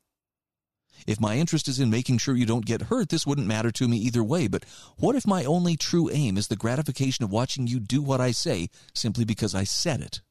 [1.06, 3.88] If my interest is in making sure you don't get hurt, this wouldn't matter to
[3.88, 4.48] me either way.
[4.48, 4.66] But
[4.98, 8.32] what if my only true aim is the gratification of watching you do what I
[8.32, 10.22] say simply because I said it?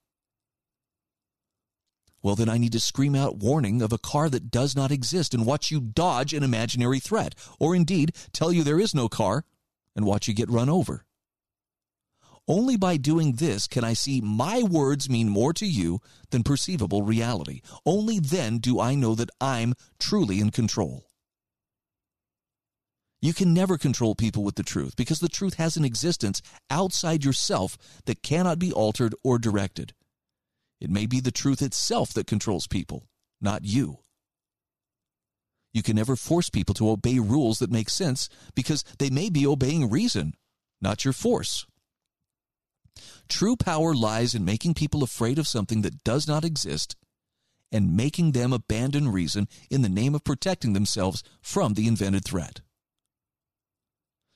[2.22, 5.34] Well, then I need to scream out warning of a car that does not exist
[5.34, 9.44] and watch you dodge an imaginary threat, or indeed tell you there is no car
[9.96, 11.04] and watch you get run over.
[12.48, 16.00] Only by doing this can I see my words mean more to you
[16.30, 17.60] than perceivable reality.
[17.86, 21.06] Only then do I know that I'm truly in control.
[23.20, 27.24] You can never control people with the truth because the truth has an existence outside
[27.24, 29.94] yourself that cannot be altered or directed.
[30.80, 33.06] It may be the truth itself that controls people,
[33.40, 34.00] not you.
[35.72, 39.46] You can never force people to obey rules that make sense because they may be
[39.46, 40.34] obeying reason,
[40.80, 41.64] not your force.
[43.28, 46.96] True power lies in making people afraid of something that does not exist
[47.72, 52.60] and making them abandon reason in the name of protecting themselves from the invented threat.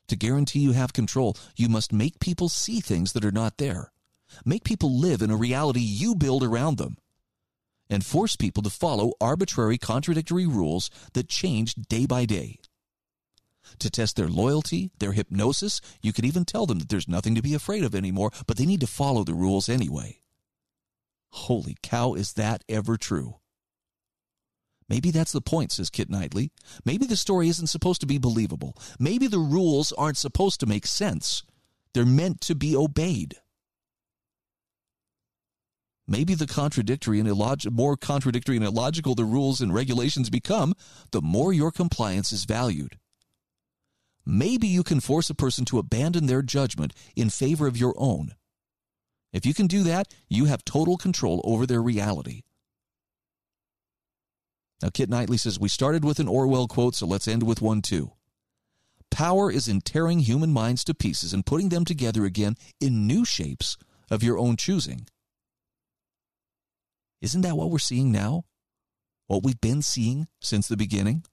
[0.08, 3.92] To guarantee you have control, you must make people see things that are not there.
[4.44, 6.96] Make people live in a reality you build around them.
[7.90, 12.58] And force people to follow arbitrary contradictory rules that change day by day.
[13.80, 17.42] To test their loyalty, their hypnosis, you could even tell them that there's nothing to
[17.42, 20.20] be afraid of anymore, but they need to follow the rules anyway.
[21.30, 23.36] Holy cow, is that ever true?
[24.88, 26.52] Maybe that's the point, says Kit Knightley.
[26.84, 28.76] Maybe the story isn't supposed to be believable.
[28.98, 31.42] Maybe the rules aren't supposed to make sense.
[31.92, 33.36] They're meant to be obeyed.
[36.08, 40.74] Maybe the contradictory and illog- more contradictory and illogical the rules and regulations become,
[41.10, 42.96] the more your compliance is valued.
[44.26, 48.34] Maybe you can force a person to abandon their judgment in favor of your own.
[49.32, 52.42] If you can do that, you have total control over their reality.
[54.82, 57.82] Now, Kit Knightley says, We started with an Orwell quote, so let's end with one
[57.82, 58.12] too.
[59.10, 63.24] Power is in tearing human minds to pieces and putting them together again in new
[63.24, 63.76] shapes
[64.10, 65.06] of your own choosing.
[67.22, 68.44] Isn't that what we're seeing now?
[69.26, 71.24] What we've been seeing since the beginning?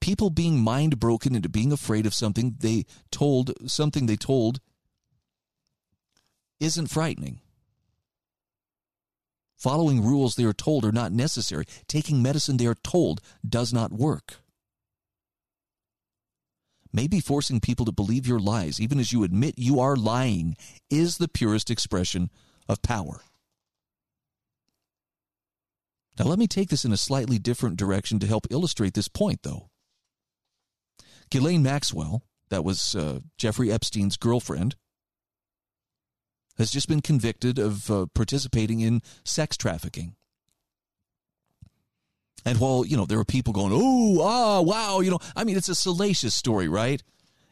[0.00, 4.60] People being mind broken into being afraid of something they told, something they told
[6.60, 7.40] isn't frightening.
[9.56, 11.64] Following rules they are told are not necessary.
[11.88, 14.36] Taking medicine they are told does not work.
[16.92, 20.56] Maybe forcing people to believe your lies, even as you admit you are lying,
[20.88, 22.30] is the purest expression
[22.68, 23.20] of power.
[26.18, 29.42] Now, let me take this in a slightly different direction to help illustrate this point,
[29.42, 29.70] though.
[31.30, 34.76] Ghislaine Maxwell, that was uh, Jeffrey Epstein's girlfriend,
[36.56, 40.16] has just been convicted of uh, participating in sex trafficking.
[42.44, 45.56] And while, you know, there are people going, oh, ah, wow, you know, I mean,
[45.56, 47.02] it's a salacious story, right?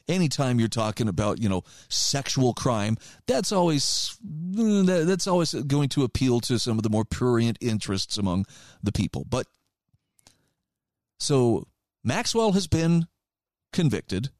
[0.08, 2.96] Anytime you're talking about, you know, sexual crime,
[3.26, 8.16] that's always mm, that's always going to appeal to some of the more prurient interests
[8.16, 8.46] among
[8.80, 9.26] the people.
[9.28, 9.48] But
[11.18, 11.66] so
[12.04, 13.08] Maxwell has been
[13.72, 14.30] convicted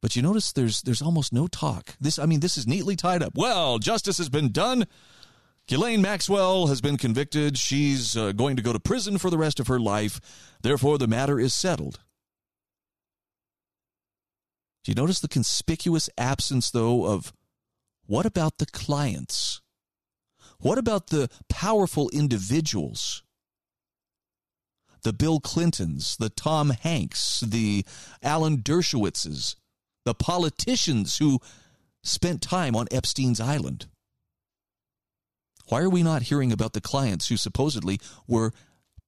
[0.00, 1.96] but you notice there's there's almost no talk.
[2.00, 3.32] This I mean this is neatly tied up.
[3.34, 4.86] Well, justice has been done.
[5.66, 7.58] Ghislaine Maxwell has been convicted.
[7.58, 10.18] She's uh, going to go to prison for the rest of her life.
[10.62, 12.00] Therefore, the matter is settled.
[14.82, 17.34] Do you notice the conspicuous absence, though, of
[18.06, 19.60] what about the clients?
[20.58, 23.22] What about the powerful individuals?
[25.08, 27.82] The Bill Clintons, the Tom Hanks, the
[28.22, 29.56] Alan Dershowitzes,
[30.04, 31.40] the politicians who
[32.02, 33.86] spent time on Epstein's island.
[35.68, 38.52] Why are we not hearing about the clients who supposedly were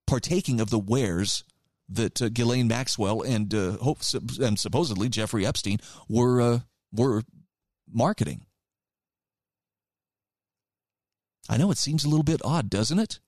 [0.06, 1.44] partaking of the wares
[1.86, 3.76] that uh, Ghislaine Maxwell and, uh,
[4.40, 6.58] and supposedly Jeffrey Epstein were uh,
[6.90, 7.24] were
[7.92, 8.46] marketing?
[11.46, 13.20] I know it seems a little bit odd, doesn't it?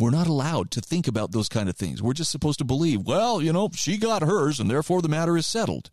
[0.00, 2.02] We're not allowed to think about those kind of things.
[2.02, 5.36] We're just supposed to believe, well, you know, she got hers and therefore the matter
[5.36, 5.90] is settled.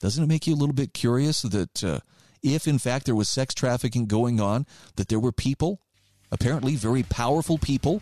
[0.00, 1.98] Doesn't it make you a little bit curious that uh,
[2.44, 5.80] if in fact there was sex trafficking going on, that there were people,
[6.30, 8.00] apparently very powerful people,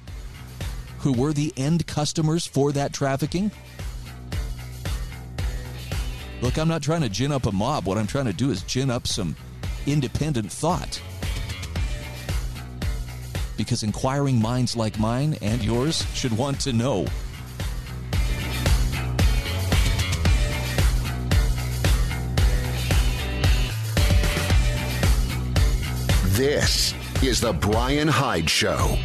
[0.99, 3.51] who were the end customers for that trafficking?
[6.43, 7.87] Look, I'm not trying to gin up a mob.
[7.87, 9.35] What I'm trying to do is gin up some
[9.87, 11.01] independent thought
[13.61, 17.05] because inquiring minds like mine and yours should want to know.
[26.39, 28.97] This is The Bryan Hyde Show.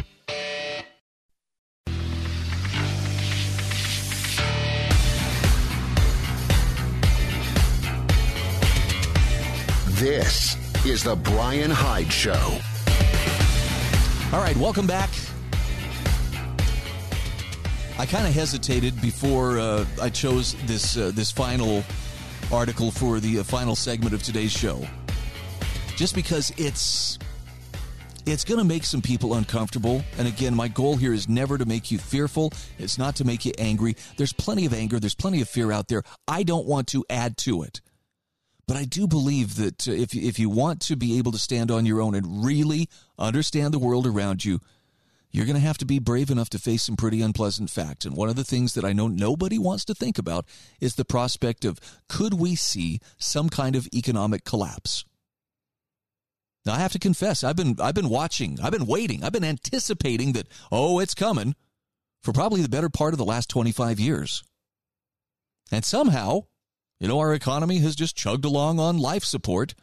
[9.98, 10.56] This
[10.86, 12.58] is The Bryan Hyde Show.
[14.32, 15.08] All right, welcome back.
[17.96, 21.84] I kind of hesitated before uh, I chose this uh, this final
[22.52, 24.84] article for the uh, final segment of today's show,
[25.94, 27.20] just because it's
[28.26, 30.02] it's going to make some people uncomfortable.
[30.18, 32.52] And again, my goal here is never to make you fearful.
[32.78, 33.94] It's not to make you angry.
[34.16, 34.98] There's plenty of anger.
[34.98, 36.02] There's plenty of fear out there.
[36.26, 37.80] I don't want to add to it.
[38.66, 41.70] But I do believe that uh, if, if you want to be able to stand
[41.70, 42.88] on your own and really
[43.18, 44.60] understand the world around you,
[45.30, 48.04] you're going to have to be brave enough to face some pretty unpleasant facts.
[48.04, 50.46] And one of the things that I know nobody wants to think about
[50.80, 51.78] is the prospect of
[52.08, 55.04] could we see some kind of economic collapse?
[56.64, 59.44] Now I have to confess, I've been I've been watching, I've been waiting, I've been
[59.44, 61.54] anticipating that oh, it's coming
[62.22, 64.42] for probably the better part of the last 25 years.
[65.70, 66.46] And somehow,
[66.98, 69.74] you know, our economy has just chugged along on life support.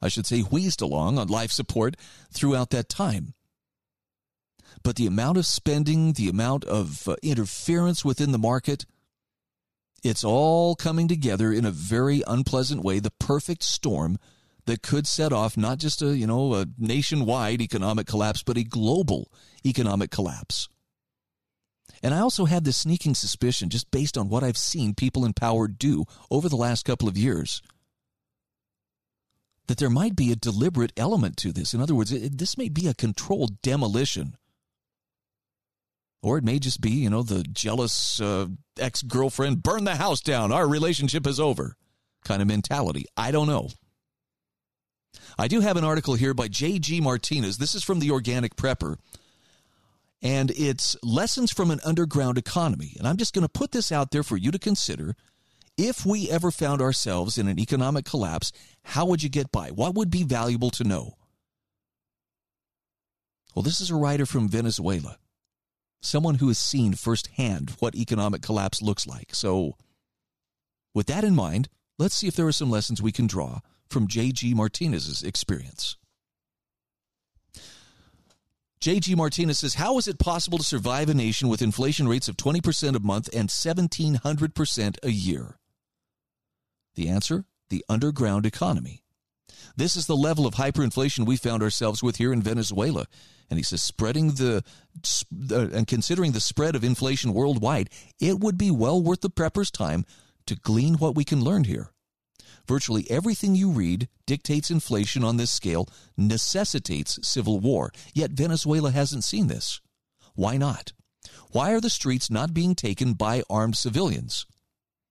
[0.00, 1.96] I should say wheezed along on life support
[2.32, 3.34] throughout that time.
[4.82, 8.84] But the amount of spending, the amount of uh, interference within the market,
[10.02, 14.18] it's all coming together in a very unpleasant way, the perfect storm
[14.66, 18.64] that could set off not just a, you know, a nationwide economic collapse, but a
[18.64, 19.30] global
[19.64, 20.68] economic collapse.
[22.04, 25.32] And I also had this sneaking suspicion, just based on what I've seen people in
[25.32, 27.62] power do over the last couple of years,
[29.68, 31.72] that there might be a deliberate element to this.
[31.72, 34.36] In other words, it, this may be a controlled demolition.
[36.22, 38.48] Or it may just be, you know, the jealous uh,
[38.78, 41.74] ex girlfriend, burn the house down, our relationship is over
[42.22, 43.06] kind of mentality.
[43.16, 43.70] I don't know.
[45.38, 47.00] I do have an article here by J.G.
[47.00, 47.56] Martinez.
[47.56, 48.96] This is from the Organic Prepper.
[50.22, 52.94] And it's Lessons from an Underground Economy.
[52.98, 55.16] And I'm just going to put this out there for you to consider.
[55.76, 58.52] If we ever found ourselves in an economic collapse,
[58.84, 59.70] how would you get by?
[59.70, 61.16] What would be valuable to know?
[63.54, 65.18] Well, this is a writer from Venezuela,
[66.00, 69.34] someone who has seen firsthand what economic collapse looks like.
[69.34, 69.76] So,
[70.92, 71.68] with that in mind,
[71.98, 74.54] let's see if there are some lessons we can draw from J.G.
[74.54, 75.96] Martinez's experience.
[78.84, 79.14] J.G.
[79.14, 82.94] Martinez says, How is it possible to survive a nation with inflation rates of 20%
[82.94, 85.58] a month and 1,700% a year?
[86.94, 89.02] The answer the underground economy.
[89.74, 93.06] This is the level of hyperinflation we found ourselves with here in Venezuela.
[93.48, 94.62] And he says, spreading the,
[95.50, 97.88] uh, and considering the spread of inflation worldwide,
[98.20, 100.04] it would be well worth the prepper's time
[100.44, 101.93] to glean what we can learn here.
[102.66, 107.92] Virtually everything you read dictates inflation on this scale, necessitates civil war.
[108.14, 109.80] Yet Venezuela hasn't seen this.
[110.34, 110.92] Why not?
[111.50, 114.46] Why are the streets not being taken by armed civilians?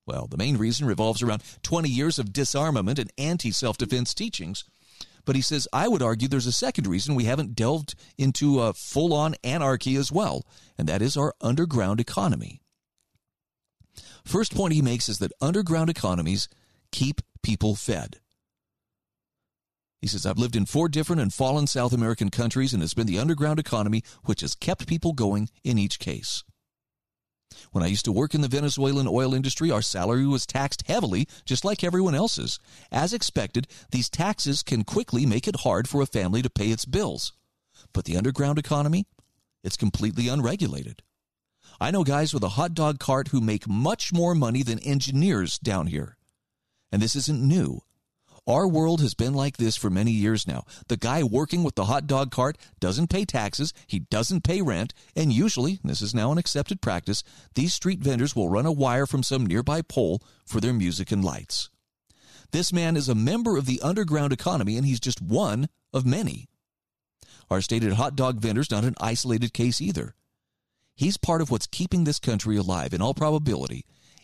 [0.06, 4.66] Well, the main reason revolves around 20 years of disarmament and anti self defense teachings.
[5.26, 8.74] But he says, I would argue there's a second reason we haven't delved into a
[8.74, 10.46] full on anarchy as well,
[10.78, 12.60] and that is our underground economy.
[14.26, 16.50] First point he makes is that underground economies
[16.92, 18.20] keep people fed.
[20.02, 23.08] He says, I've lived in four different and fallen South American countries, and it's been
[23.08, 26.44] the underground economy which has kept people going in each case.
[27.72, 31.28] When I used to work in the Venezuelan oil industry, our salary was taxed heavily,
[31.46, 32.60] just like everyone else's.
[32.92, 36.86] As expected, these taxes can quickly make it hard for a family to pay its
[36.86, 37.32] bills.
[37.94, 39.06] But the underground economy,
[39.64, 41.04] it's completely unregulated.
[41.80, 45.58] I know guys with a hot dog cart who make much more money than engineers
[45.60, 46.18] down here.
[46.94, 47.82] And this isn't new.
[48.46, 50.64] Our world has been like this for many years now.
[50.90, 54.94] The guy working with the hot dog cart doesn't pay taxes, he doesn't pay rent,
[55.16, 57.24] and usually, this is now an accepted practice,
[57.56, 61.26] these street vendors will run a wire from some nearby pole for their music and
[61.26, 61.72] lights.
[62.52, 66.48] This man is a member of the underground economy, and he's just one of many.
[67.50, 70.14] Our stated hot dog vendor's not an isolated case either.
[70.94, 73.84] He's part of what's keeping this country alive, in all probability,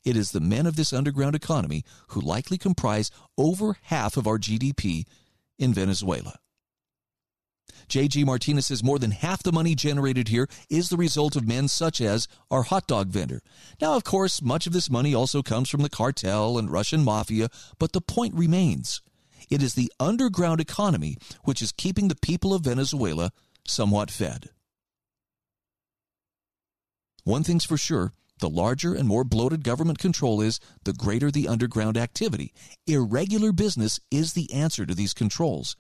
[0.10, 4.40] it is the men of this underground economy who likely comprise over half of our
[4.40, 5.06] GDP
[5.60, 6.40] in Venezuela.
[7.88, 8.23] J.G.
[8.23, 12.02] Martinez says more than half the money generated here is the result of men such
[12.02, 13.41] as our hot dog vendor.
[13.80, 17.49] Now, of course, much of this money also comes from the cartel and Russian mafia,
[17.77, 19.03] but the point remains.
[19.48, 23.31] It is the underground economy which is keeping the people of Venezuela
[23.68, 24.49] somewhat fed.
[27.23, 31.48] One thing's for sure the larger and more bloated government control is, the greater the
[31.48, 32.53] underground activity.
[32.88, 35.76] Irregular business is the answer to these controls.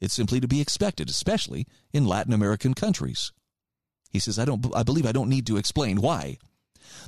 [0.00, 3.32] It's simply to be expected, especially in Latin American countries.
[4.10, 6.38] He says, I, don't, I believe I don't need to explain why.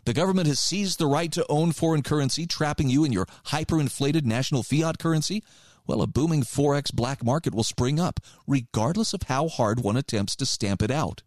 [0.04, 4.24] The government has seized the right to own foreign currency, trapping you in your hyperinflated
[4.24, 5.44] national fiat currency.
[5.86, 10.34] well, a booming Forex black market will spring up, regardless of how hard one attempts
[10.36, 11.22] to stamp it out.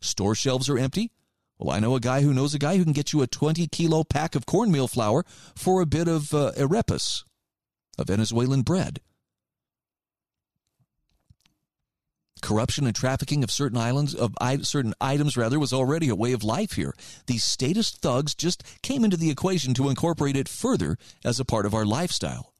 [0.00, 1.12] Store shelves are empty.
[1.60, 3.66] Well, I know a guy who knows a guy who can get you a 20
[3.66, 7.24] kilo pack of cornmeal flour for a bit of uh, arepas,
[7.98, 9.00] a Venezuelan bread.
[12.40, 16.42] Corruption and trafficking of certain islands of certain items rather was already a way of
[16.42, 16.94] life here.
[17.26, 21.66] These statist thugs just came into the equation to incorporate it further as a part
[21.66, 22.54] of our lifestyle.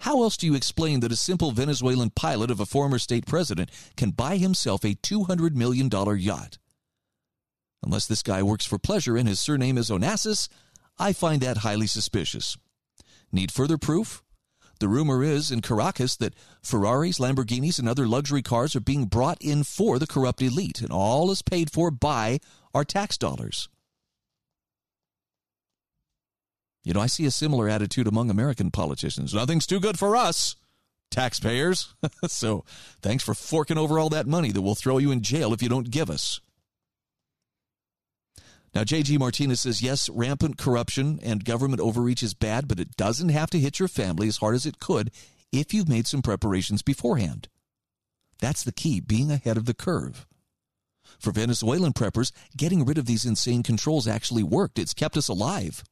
[0.00, 3.72] How else do you explain that a simple Venezuelan pilot of a former state president
[3.96, 5.90] can buy himself a $200 million
[6.20, 6.58] yacht?
[7.82, 10.48] Unless this guy works for pleasure and his surname is Onassis,
[10.98, 12.56] I find that highly suspicious.
[13.32, 14.22] Need further proof?
[14.78, 19.38] The rumor is in Caracas that Ferraris, Lamborghinis, and other luxury cars are being brought
[19.40, 22.40] in for the corrupt elite, and all is paid for by
[22.74, 23.68] our tax dollars.
[26.84, 29.34] You know, I see a similar attitude among American politicians.
[29.34, 30.56] Nothing's too good for us,
[31.10, 31.94] taxpayers.
[32.28, 32.64] so
[33.00, 35.68] thanks for forking over all that money that will throw you in jail if you
[35.68, 36.40] don't give us.
[38.76, 39.16] Now, J.G.
[39.16, 43.58] Martinez says, yes, rampant corruption and government overreach is bad, but it doesn't have to
[43.58, 45.10] hit your family as hard as it could
[45.50, 47.48] if you've made some preparations beforehand.
[48.38, 50.26] That's the key, being ahead of the curve.
[51.18, 54.78] For Venezuelan preppers, getting rid of these insane controls actually worked.
[54.78, 55.82] It's kept us alive.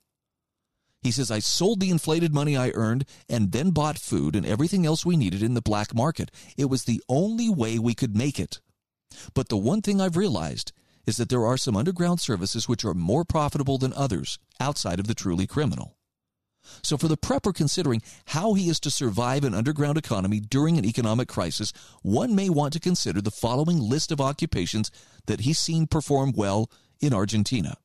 [1.00, 4.84] He says, I sold the inflated money I earned and then bought food and everything
[4.84, 6.30] else we needed in the black market.
[6.58, 8.60] It was the only way we could make it.
[9.32, 10.74] But the one thing I've realized
[11.06, 15.06] is that there are some underground services which are more profitable than others outside of
[15.06, 15.96] the truly criminal.
[16.82, 20.84] So, for the prepper considering how he is to survive an underground economy during an
[20.84, 21.72] economic crisis,
[22.02, 24.90] one may want to consider the following list of occupations
[25.26, 26.70] that he's seen perform well
[27.00, 27.76] in Argentina.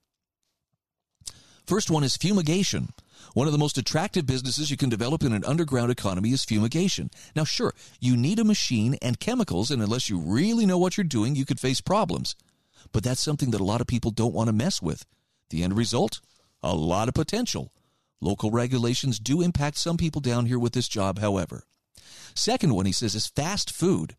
[1.66, 2.94] First one is fumigation.
[3.34, 7.12] One of the most attractive businesses you can develop in an underground economy is fumigation.
[7.36, 11.04] Now, sure, you need a machine and chemicals, and unless you really know what you're
[11.04, 12.36] doing, you could face problems.
[12.92, 15.06] But that's something that a lot of people don't want to mess with.
[15.50, 16.22] The end result?
[16.62, 17.72] A lot of potential.
[18.22, 21.64] Local regulations do impact some people down here with this job, however.
[22.36, 24.16] Second one, he says, is fast food.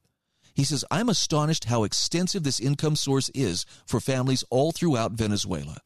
[0.55, 5.79] He says, I'm astonished how extensive this income source is for families all throughout Venezuela.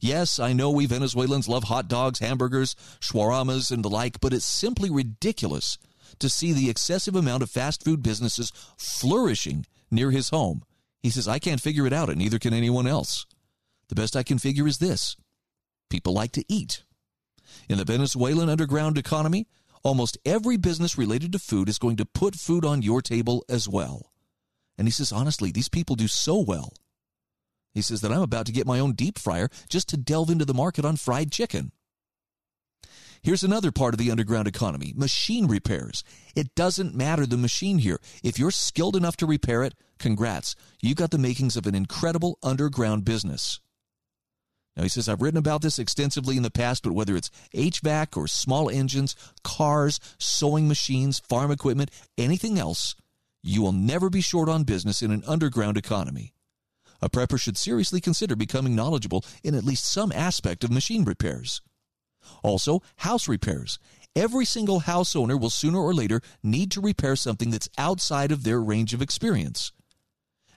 [0.00, 4.44] Yes, I know we Venezuelans love hot dogs, hamburgers, shawarmas, and the like, but it's
[4.44, 5.78] simply ridiculous
[6.18, 10.64] to see the excessive amount of fast food businesses flourishing near his home.
[11.02, 13.26] He says, I can't figure it out, and neither can anyone else.
[13.88, 15.16] The best I can figure is this
[15.90, 16.84] people like to eat.
[17.68, 19.46] In the Venezuelan underground economy,
[19.82, 23.68] almost every business related to food is going to put food on your table as
[23.68, 24.12] well.
[24.78, 26.72] And he says, honestly, these people do so well.
[27.74, 30.44] He says that I'm about to get my own deep fryer just to delve into
[30.44, 31.72] the market on fried chicken.
[33.22, 36.02] Here's another part of the underground economy machine repairs.
[36.34, 38.00] It doesn't matter the machine here.
[38.24, 40.54] If you're skilled enough to repair it, congrats.
[40.82, 43.60] You've got the makings of an incredible underground business.
[44.76, 48.16] Now, he says, I've written about this extensively in the past, but whether it's HVAC
[48.16, 49.14] or small engines,
[49.44, 52.94] cars, sewing machines, farm equipment, anything else,
[53.42, 56.32] you will never be short on business in an underground economy.
[57.02, 61.60] A prepper should seriously consider becoming knowledgeable in at least some aspect of machine repairs.
[62.42, 63.78] Also, house repairs.
[64.14, 68.44] Every single house owner will sooner or later need to repair something that's outside of
[68.44, 69.72] their range of experience.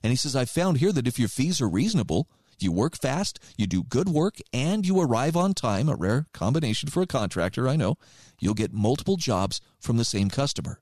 [0.06, 2.30] And he says, I've found here that if your fees are reasonable,
[2.60, 6.90] you work fast, you do good work, and you arrive on time, a rare combination
[6.90, 7.98] for a contractor, I know,
[8.40, 10.80] you'll get multiple jobs from the same customer.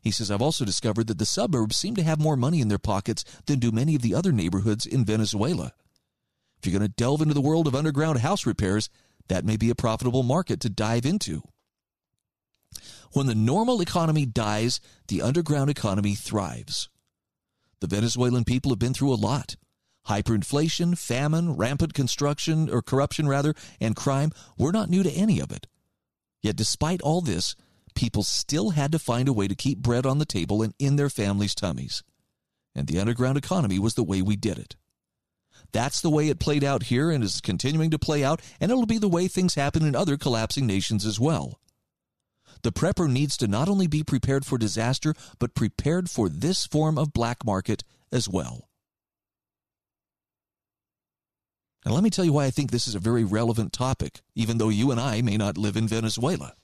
[0.00, 2.78] He says, I've also discovered that the suburbs seem to have more money in their
[2.78, 5.72] pockets than do many of the other neighborhoods in Venezuela.
[6.58, 8.88] If you're going to delve into the world of underground house repairs,
[9.26, 11.42] that may be a profitable market to dive into.
[13.10, 16.88] When the normal economy dies, the underground economy thrives.
[17.84, 19.56] The Venezuelan people have been through a lot.
[20.08, 25.52] Hyperinflation, famine, rampant construction or corruption rather, and crime were not new to any of
[25.52, 25.66] it.
[26.40, 27.54] Yet despite all this,
[27.94, 30.96] people still had to find a way to keep bread on the table and in
[30.96, 32.02] their families' tummies.
[32.74, 34.76] And the underground economy was the way we did it.
[35.72, 38.86] That's the way it played out here and is continuing to play out, and it'll
[38.86, 41.60] be the way things happen in other collapsing nations as well.
[42.64, 46.96] The prepper needs to not only be prepared for disaster, but prepared for this form
[46.96, 48.70] of black market as well.
[51.84, 54.56] Now, let me tell you why I think this is a very relevant topic, even
[54.56, 56.54] though you and I may not live in Venezuela.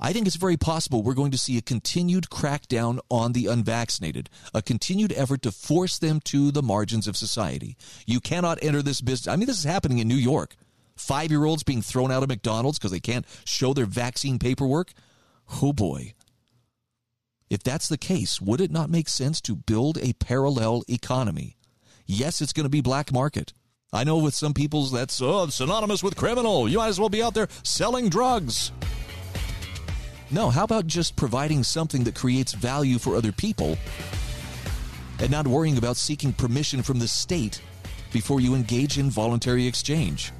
[0.00, 4.28] I think it's very possible we're going to see a continued crackdown on the unvaccinated,
[4.52, 7.76] a continued effort to force them to the margins of society.
[8.04, 9.32] You cannot enter this business.
[9.32, 10.56] I mean, this is happening in New York.
[10.98, 14.92] Five year olds being thrown out of McDonald's because they can't show their vaccine paperwork.
[15.62, 16.14] Oh boy.
[17.48, 21.56] If that's the case, would it not make sense to build a parallel economy?
[22.04, 23.52] Yes, it's going to be black market.
[23.92, 26.68] I know with some people's that's oh, synonymous with criminal.
[26.68, 28.70] You might as well be out there selling drugs.
[30.30, 33.78] No, how about just providing something that creates value for other people
[35.20, 37.62] and not worrying about seeking permission from the state
[38.12, 40.32] before you engage in voluntary exchange?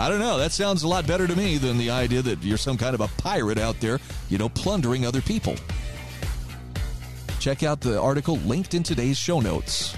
[0.00, 0.38] I don't know.
[0.38, 3.02] That sounds a lot better to me than the idea that you're some kind of
[3.02, 3.98] a pirate out there,
[4.30, 5.56] you know, plundering other people.
[7.38, 9.94] Check out the article linked in today's show notes.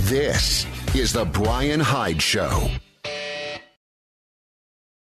[0.00, 2.68] This is The Bryan Hyde Show.